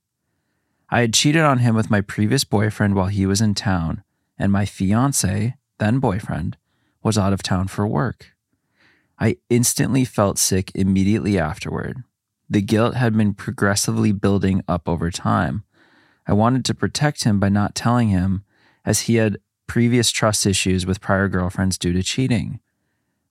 [0.89, 4.03] I had cheated on him with my previous boyfriend while he was in town,
[4.39, 6.57] and my fiance, then boyfriend,
[7.03, 8.35] was out of town for work.
[9.19, 12.03] I instantly felt sick immediately afterward.
[12.49, 15.65] The guilt had been progressively building up over time.
[16.27, 18.45] I wanted to protect him by not telling him,
[18.87, 22.61] as he had previous trust issues with prior girlfriends due to cheating.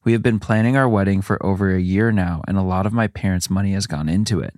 [0.03, 2.93] We have been planning our wedding for over a year now, and a lot of
[2.93, 4.53] my parents' money has gone into it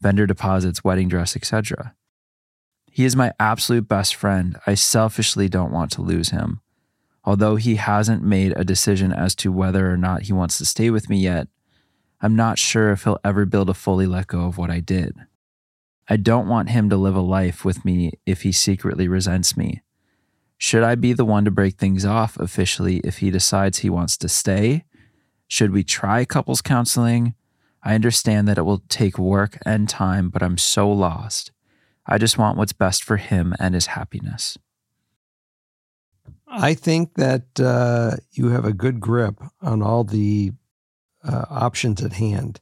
[0.00, 1.94] vendor deposits, wedding dress, etc.
[2.90, 4.58] He is my absolute best friend.
[4.66, 6.60] I selfishly don't want to lose him.
[7.24, 10.90] Although he hasn't made a decision as to whether or not he wants to stay
[10.90, 11.48] with me yet,
[12.20, 15.14] I'm not sure if he'll ever able to fully let go of what I did.
[16.08, 19.82] I don't want him to live a life with me if he secretly resents me.
[20.56, 24.16] Should I be the one to break things off officially if he decides he wants
[24.18, 24.84] to stay?
[25.48, 27.34] Should we try couples counseling?
[27.86, 31.52] I understand that it will take work and time, but I'm so lost.
[32.04, 34.58] I just want what's best for him and his happiness.
[36.48, 40.50] I think that uh, you have a good grip on all the
[41.22, 42.58] uh, options at hand.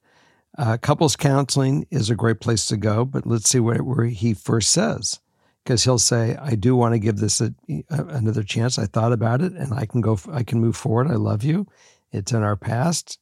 [0.59, 4.69] Uh, couples counseling is a great place to go, but let's see where, he first
[4.69, 5.21] says,
[5.65, 7.55] because he'll say, "I do want to give this a,
[7.89, 8.79] a, another chance.
[8.79, 10.19] I thought about it, and I can go.
[10.31, 11.09] I can move forward.
[11.09, 11.67] I love you.
[12.13, 13.19] It's in our past,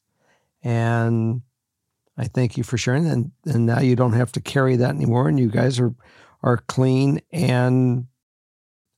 [0.64, 1.42] and
[2.22, 3.06] I thank you for sharing.
[3.06, 5.28] And and now you don't have to carry that anymore.
[5.28, 5.92] And you guys are
[6.42, 8.06] are clean and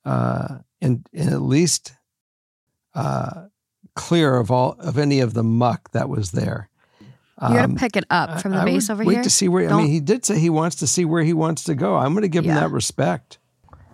[0.04, 1.94] uh, and, and at least
[2.94, 3.46] uh,
[3.94, 6.68] clear of all of any of the muck that was there."
[7.40, 9.22] You're Um, gonna pick it up from the I base would over wait here.
[9.24, 9.66] to see where.
[9.66, 11.96] I Don't- mean, he did say he wants to see where he wants to go.
[11.96, 13.38] I'm going to give him that respect.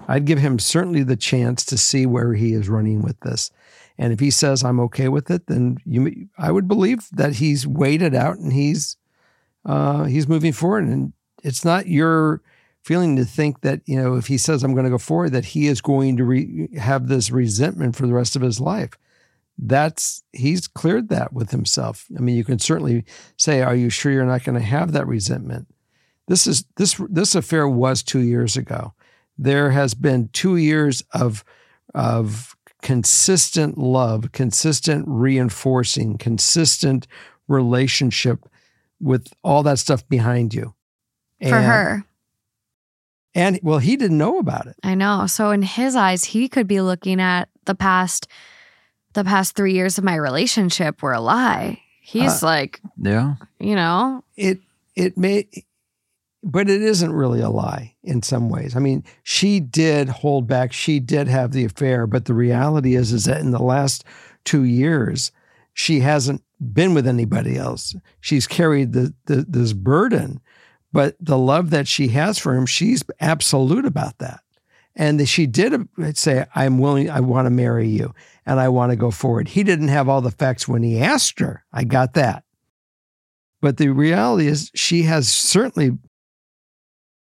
[0.08, 3.50] I'd give him certainly the chance to see where he is running with this,
[3.96, 7.66] and if he says I'm okay with it, then you, I would believe that he's
[7.66, 8.96] waited out and he's
[9.64, 10.84] uh, he's moving forward.
[10.84, 12.42] And it's not your
[12.82, 15.46] feeling to think that you know if he says I'm going to go forward, that
[15.46, 18.96] he is going to re- have this resentment for the rest of his life
[19.62, 22.06] that's he's cleared that with himself.
[22.16, 23.04] I mean, you can certainly
[23.36, 25.68] say, "Are you sure you're not going to have that resentment?"
[26.28, 28.94] This is this this affair was two years ago.
[29.36, 31.44] There has been two years of
[31.94, 37.06] of consistent love, consistent reinforcing, consistent
[37.46, 38.48] relationship
[39.00, 40.74] with all that stuff behind you.
[41.42, 42.04] for her.
[43.34, 44.76] and well, he didn't know about it.
[44.82, 45.26] I know.
[45.26, 48.26] So in his eyes, he could be looking at the past
[49.12, 51.80] the past 3 years of my relationship were a lie.
[52.00, 53.34] He's uh, like, Yeah.
[53.58, 54.60] you know, it
[54.94, 55.48] it may
[56.42, 58.74] but it isn't really a lie in some ways.
[58.74, 63.12] I mean, she did hold back, she did have the affair, but the reality is
[63.12, 64.04] is that in the last
[64.44, 65.32] 2 years
[65.74, 67.94] she hasn't been with anybody else.
[68.20, 70.40] She's carried the, the this burden,
[70.92, 74.40] but the love that she has for him, she's absolute about that.
[74.96, 78.12] And she did uh, say, I'm willing, I want to marry you
[78.44, 79.48] and I want to go forward.
[79.48, 81.64] He didn't have all the facts when he asked her.
[81.72, 82.44] I got that.
[83.60, 85.92] But the reality is, she has certainly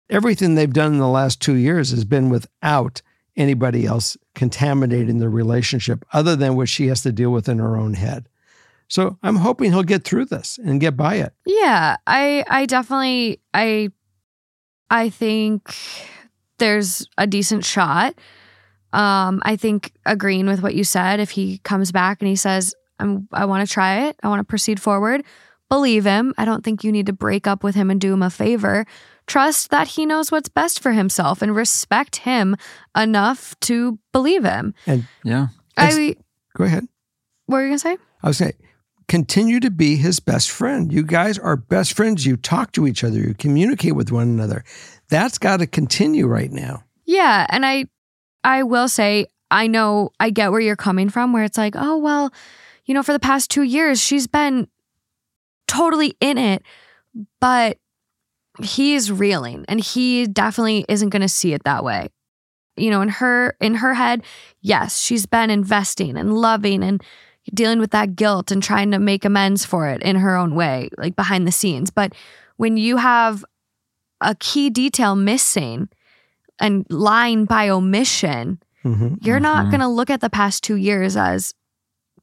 [0.10, 3.02] everything they've done in the last two years has been without
[3.36, 7.78] anybody else contaminating the relationship other than what she has to deal with in her
[7.78, 8.28] own head.
[8.88, 11.34] So I'm hoping he'll get through this and get by it.
[11.46, 13.90] Yeah, I I definitely I
[14.90, 15.76] I think
[16.60, 18.14] there's a decent shot.
[18.92, 22.76] Um I think agreeing with what you said if he comes back and he says
[23.00, 24.18] I'm I want to try it.
[24.24, 25.24] I want to proceed forward.
[25.70, 26.34] Believe him.
[26.38, 28.86] I don't think you need to break up with him and do him a favor.
[29.26, 32.56] Trust that he knows what's best for himself and respect him
[32.96, 34.76] enough to believe him.
[34.86, 35.48] And yeah.
[35.78, 36.16] I
[36.56, 36.88] Go ahead.
[37.48, 37.98] what were you going to say?
[38.22, 38.54] I was saying,
[39.08, 40.92] continue to be his best friend.
[40.92, 42.26] You guys are best friends.
[42.26, 43.20] You talk to each other.
[43.20, 44.64] You communicate with one another.
[45.10, 46.84] That's got to continue right now.
[47.06, 47.86] Yeah, and I
[48.44, 51.98] I will say I know I get where you're coming from where it's like, "Oh,
[51.98, 52.34] well,
[52.86, 54.68] you know, for the past 2 years she's been
[55.68, 56.64] totally in it."
[57.40, 57.78] But
[58.62, 62.10] he's reeling and he definitely isn't going to see it that way.
[62.76, 64.24] You know, in her in her head,
[64.62, 67.04] yes, she's been investing and loving and
[67.54, 70.90] dealing with that guilt and trying to make amends for it in her own way,
[70.98, 71.90] like behind the scenes.
[71.92, 72.14] But
[72.58, 73.44] when you have
[74.22, 75.90] a key detail missing
[76.60, 79.16] and lying by omission, Mm-hmm.
[79.22, 79.72] you're not Mhm.
[79.72, 81.54] going to look at the past two years as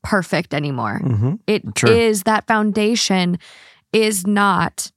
[0.02, 1.00] perfect anymore.
[1.02, 1.34] Mm-hmm.
[1.46, 2.32] It is True.
[2.32, 3.38] that foundation
[3.94, 4.92] is not.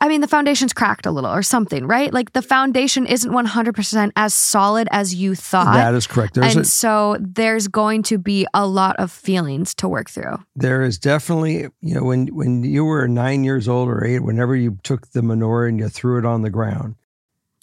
[0.00, 2.12] I mean, the foundation's cracked a little or something, right?
[2.14, 5.74] Like the foundation isn't 100% as solid as you thought.
[5.74, 6.34] That is correct.
[6.34, 10.38] There's and a, so there's going to be a lot of feelings to work through.
[10.54, 14.54] there is definitely, you know, when when you were nine years old or eight, whenever
[14.54, 16.94] you took the menorah and you threw it on the ground.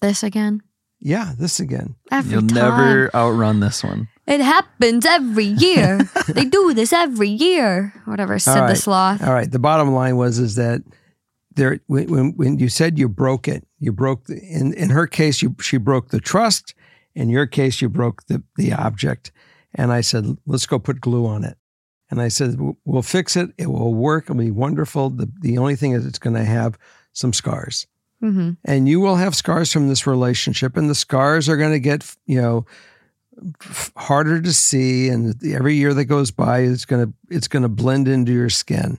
[0.01, 0.61] This again,
[0.99, 1.95] Yeah, this again.
[2.11, 2.55] every You'll time.
[2.55, 4.09] never outrun this one.
[4.27, 5.99] It happens every year.
[6.27, 7.93] they do this every year.
[8.05, 8.75] Whatever, Sid the.
[8.75, 9.23] Sloth.
[9.23, 9.49] All right.
[9.49, 10.81] The bottom line was is that
[11.55, 15.07] there when when, when you said you broke it, you broke the, in in her
[15.07, 16.73] case you she broke the trust.
[17.13, 19.31] In your case, you broke the the object.
[19.73, 21.57] And I said, let's go put glue on it.
[22.09, 23.49] And I said, "We'll- fix it.
[23.57, 24.25] It will work.
[24.25, 25.09] It'll be wonderful.
[25.09, 26.77] The the only thing is it's going to have
[27.13, 27.87] some scars.
[28.21, 31.79] hmm and you will have scars from this relationship and the scars are going to
[31.79, 32.65] get you know
[33.97, 37.69] harder to see and every year that goes by it's going to it's going to
[37.69, 38.97] blend into your skin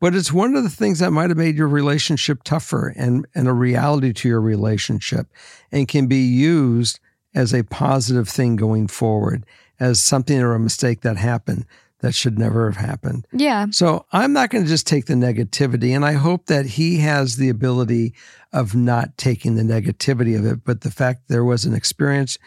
[0.00, 3.48] but it's one of the things that might have made your relationship tougher and and
[3.48, 5.26] a reality to your relationship
[5.72, 7.00] and can be used
[7.34, 9.44] as a positive thing going forward
[9.78, 11.66] as something or a mistake that happened
[12.00, 13.66] that should never have happened Yeah.
[13.70, 15.96] so I'm not going to just take the negativity.
[15.96, 18.12] And I hope that he has the ability
[18.52, 22.38] of not taking the negativity of it, but the fact there was an experience.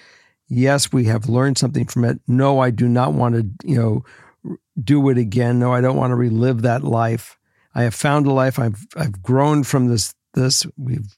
[0.47, 2.19] Yes, we have learned something from it.
[2.27, 5.57] No, I do not want to, you know, do it again.
[5.59, 7.38] No, I don't want to relive that life.
[7.79, 8.59] I have found a life.
[8.59, 11.17] I've I've grown from this this we've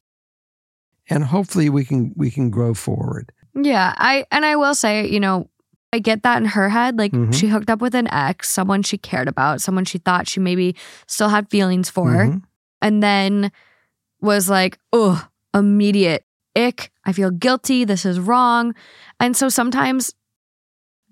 [1.10, 3.32] and hopefully we can we can grow forward.
[3.56, 5.50] Yeah, I and I will say, you know,
[5.92, 7.00] I get that in her head.
[7.00, 7.34] Like Mhm.
[7.34, 10.76] she hooked up with an ex, someone she cared about, someone she thought she maybe
[11.08, 12.44] still had feelings for, Mhm.
[12.82, 13.52] and then
[14.22, 16.92] was like, oh, immediate ick.
[17.06, 17.86] I feel guilty.
[17.86, 18.76] This is wrong.
[19.20, 20.14] And so sometimes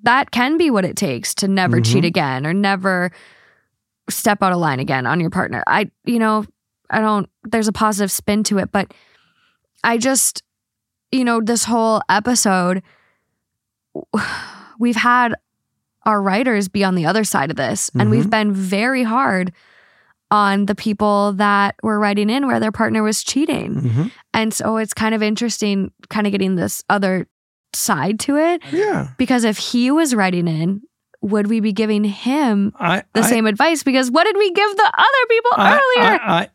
[0.04, 1.86] that can be what it takes to never Mhm.
[1.86, 3.12] cheat again or never
[4.10, 5.64] step out of line again on your partner.
[5.68, 6.46] I, you know,
[6.90, 8.94] I don't, there's a positive spin to it, but
[9.84, 10.44] I just,
[11.12, 12.84] you know, this whole episode,
[14.80, 15.34] we've had
[16.06, 19.52] our writers be on the other side of this, and we've been very hard
[20.32, 23.76] on the people that were writing in where their partner was cheating.
[23.76, 24.12] Mhm.
[24.34, 27.28] And so it's kind of interesting, kind of getting this other
[27.74, 28.62] side to it.
[28.72, 29.10] Yeah.
[29.18, 30.82] Because if he was writing in,
[31.22, 33.84] would we be giving him I the I- same advice?
[33.84, 36.20] Because what did we give the other people I- earlier?
[36.22, 36.50] I,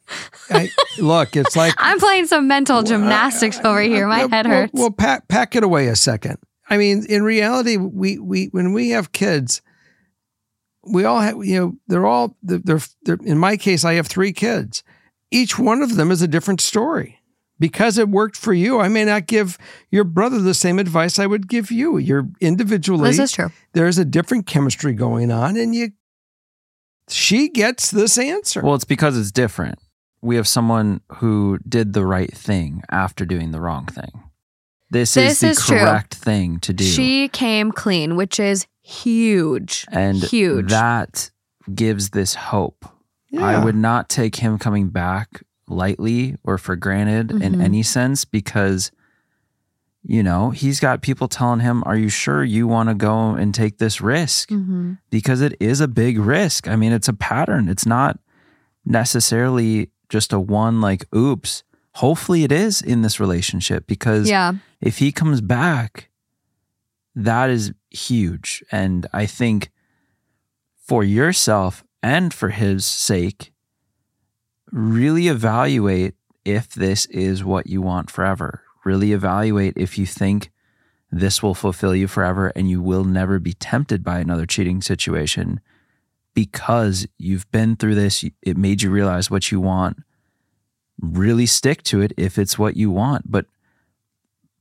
[0.51, 4.07] I, I, look, it's like I'm playing some mental gymnastics over here.
[4.07, 4.73] My Well, head well, hurts.
[4.75, 6.39] Well, pack pack it away a second.
[6.71, 9.61] I mean, in reality, we we when we have kids,
[10.87, 14.07] we all have you know they're all they're, they're, they're in my case, I have
[14.07, 14.83] three kids.
[15.31, 17.21] Each one of them is a different story.
[17.61, 19.59] Because it worked for you, I may not give
[19.91, 21.99] your brother the same advice I would give you.
[21.99, 23.51] You're individually this is true.
[23.75, 25.93] there's a different chemistry going on, and you
[27.09, 28.61] she gets this answer.
[28.63, 29.79] Well, it's because it's different.
[30.23, 34.23] We have someone who did the right thing after doing the wrong thing.
[34.91, 35.79] This, This is the is true.
[35.79, 36.85] correct thing to do.
[36.85, 39.85] She came clean, which is huge.
[39.93, 40.71] and huge.
[40.71, 41.31] that
[41.75, 42.87] gives this hope.
[43.39, 47.63] I would not take him coming back lightly or for granted in Mhm.
[47.63, 48.91] any sense because
[50.07, 53.55] you know, he's got people telling him, "Are you sure you want to go and
[53.55, 54.99] take this risk?" Mhm.
[55.09, 56.69] Because it is a big risk.
[56.69, 57.71] I mean, it's a pattern.
[57.71, 58.19] It's not
[58.85, 61.63] necessarily just a one like oops.
[61.95, 64.53] Hopefully it is in this relationship because Yeah.
[64.79, 66.11] if he comes back,
[67.17, 68.63] that is huge.
[68.71, 69.71] And I think
[70.77, 73.54] for yourself and for his sake,
[74.75, 76.15] really evaluate
[76.45, 78.65] if this is what you want forever.
[78.85, 80.51] Really evaluate if you think
[81.13, 85.61] this will fulfill you forever and you will never be tempted by another cheating situation
[86.35, 88.25] because you've been through this.
[88.43, 89.99] It made you realize what you want.
[91.01, 93.47] Really stick to it if it's what you want, but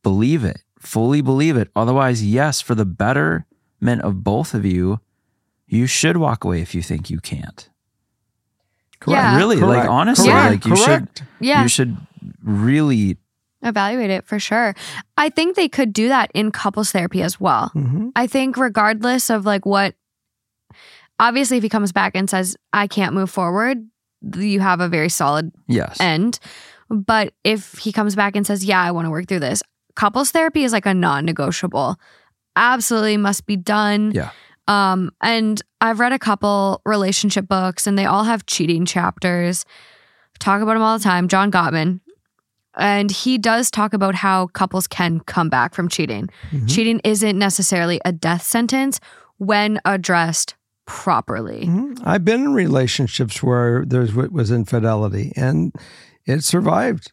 [0.03, 1.70] believe it, fully believe it.
[1.76, 4.99] Otherwise, yes, for the betterment of both of you,
[5.66, 7.70] you should walk away if you think you can't.
[9.08, 9.38] Yeah.
[9.38, 10.49] Really, like honestly, Yeah.
[10.49, 11.20] like you Correct.
[11.20, 11.62] should Yeah.
[11.64, 11.97] you should
[12.43, 13.18] really
[13.66, 14.76] Evaluate it for sure.
[15.16, 17.72] I think they could do that in couples therapy as well.
[17.74, 18.12] Mhm.
[18.14, 19.95] I think regardless of like what
[21.18, 23.78] obviously if he comes back and says I can't move forward,
[24.36, 25.97] you have a very solid yes.
[26.01, 26.39] end.
[26.89, 29.64] But if he comes back and says, "Yeah, I want to work through this."
[29.95, 31.97] Couples therapy is like a non-negotiable.
[32.56, 34.12] Absolutely must be done.
[34.12, 34.30] Yeah.
[34.68, 39.66] Um and I've read a couple relationship books and they all have cheating chapters.
[40.39, 41.28] Talk about them all the time.
[41.28, 41.99] John Gottman.
[42.76, 46.30] And he does talk about how couples can come back from cheating.
[46.51, 46.68] Mhm.
[46.70, 48.99] Cheating isn't necessarily a death sentence
[49.38, 50.55] when addressed
[50.86, 51.66] properly.
[51.68, 52.01] Mhm.
[52.03, 55.72] I've been in relationships where there's what was infidelity, and
[56.26, 57.11] it survived.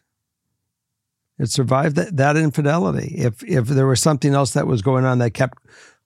[1.37, 3.15] It survived that, that infidelity.
[3.17, 5.57] If if there was something else that was going on that kept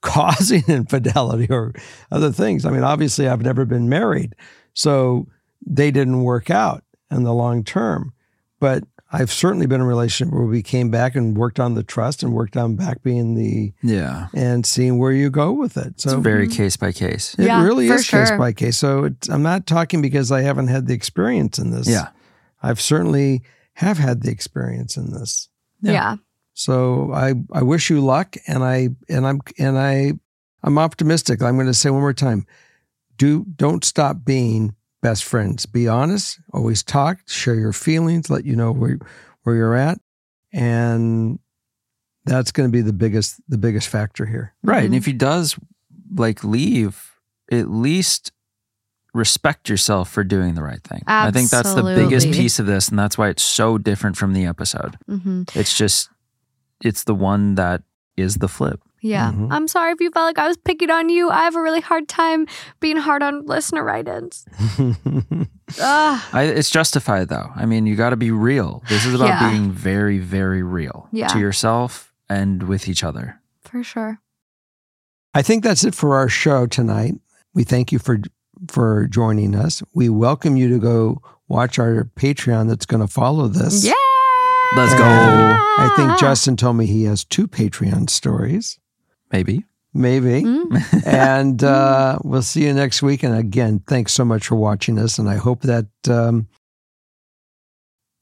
[0.05, 1.73] causing infidelity or
[2.11, 4.35] other things, I mean, obviously, I've never been married,
[4.73, 5.27] so
[5.65, 8.13] they didn't work out in the long term.
[8.59, 11.83] But I've certainly been in a relationship where we came back and worked on the
[11.83, 14.27] trust and worked on back being the yeah.
[14.33, 16.01] and seeing where you go with it.
[16.01, 16.57] So It's very mm-hmm.
[16.57, 17.35] case by case.
[17.37, 18.77] it Yeah, really for is case by case.
[18.77, 21.87] So it's, I'm not talking because I haven't had the experience in this.
[21.87, 22.09] Yeah.
[22.63, 23.43] I've certainly
[23.75, 25.49] have had the experience in this.
[25.81, 25.91] Yeah.
[25.91, 26.15] yeah.
[26.57, 30.13] So I I wish you luck, and I and I'm and I
[30.63, 31.43] I'm optimistic.
[31.43, 32.47] I'm going to say one more time:
[33.17, 35.65] do don't stop being best friends.
[35.65, 36.39] Be honest.
[36.53, 37.19] Always talk.
[37.27, 38.29] Share your feelings.
[38.29, 38.97] Let you know where
[39.43, 39.99] where you're at,
[40.53, 41.39] and
[42.25, 44.53] that's going to be the biggest the biggest factor here.
[44.63, 44.85] Right.
[44.85, 44.97] And Mhm.
[44.97, 45.55] if he does
[46.15, 47.11] like leave,
[47.51, 48.31] at least
[49.13, 51.01] respect yourself for doing the right thing.
[51.07, 52.89] I think that's the biggest piece of this.
[52.89, 54.97] And that's why it's so different from the episode.
[55.07, 56.09] hmm It's just,
[56.81, 57.83] it's the one that
[58.17, 58.79] is the flip.
[59.01, 59.31] Yeah.
[59.33, 59.49] Mhm.
[59.51, 61.29] I'm sorry if you felt like I was picking on you.
[61.29, 62.47] I have a really hard time
[62.79, 64.45] being hard on listener write ins.
[65.79, 66.21] Ugh.
[66.33, 67.51] I, it's justified though.
[67.55, 68.83] I mean, you got to be real.
[68.89, 69.49] This is about Yeah.
[69.51, 71.27] being very, very real Yeah.
[71.27, 73.39] to yourself and with each other.
[73.61, 74.19] For sure.
[75.33, 77.15] I think that's it for our show tonight.
[77.53, 78.19] We thank you for
[78.69, 79.83] for joining us.
[79.93, 83.83] We welcome you to go watch our Patreon that's going to follow this.
[83.85, 83.93] Yeah.
[84.75, 85.03] Let's go.
[85.03, 88.77] I think Justin told me he has two Patreon stories.
[89.31, 89.63] Maybe.
[89.93, 90.43] Maybe.
[90.43, 91.05] Mm.
[91.05, 93.23] and uh, we'll see you next week.
[93.23, 95.17] And again, thanks so much for watching us.
[95.17, 96.47] And I hope that um,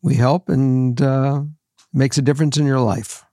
[0.04, 1.42] we help and uh,
[1.92, 3.26] makes a difference in your life.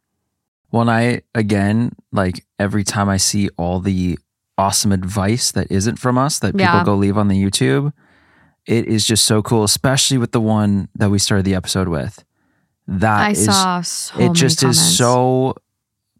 [0.73, 4.19] Well, and I, again, like every time I see all the
[4.57, 6.85] awesome advice that isn't from us that people Yeah.
[6.85, 7.93] go leave on the YouTube,
[8.67, 12.25] it is just so cool, especially with the one that we started the episode with.
[12.91, 15.55] That I is- saw so it many just is so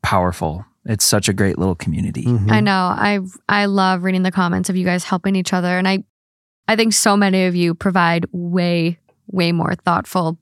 [0.03, 0.65] powerful.
[0.87, 2.25] It's such a great little community.
[2.25, 2.51] Mhm.
[2.51, 2.73] I know.
[2.97, 3.19] I
[3.49, 6.05] I love reading the comments of you guys helping each other, and I
[6.69, 8.99] I think so many of you provide way
[9.31, 10.39] way more thoughtful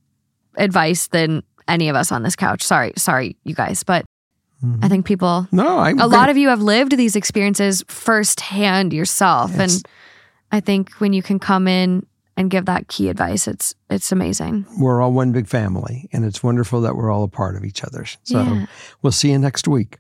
[0.57, 2.63] advice than any of us on this couch.
[2.65, 4.05] Sorry, sorry, you guys, but
[4.65, 4.85] Mhm.
[4.85, 5.47] I think people.
[5.53, 9.89] no, I A lot of you have lived these experiences firsthand yourself, It's- and
[10.53, 12.05] I think when you can come in
[12.39, 14.65] and give that key advice, it's it's amazing.
[14.79, 17.83] we're all one big family, and it's wonderful that we're all a part of each
[17.85, 18.07] other.
[18.25, 18.67] So Yeah.
[19.03, 19.99] we'll see you next week.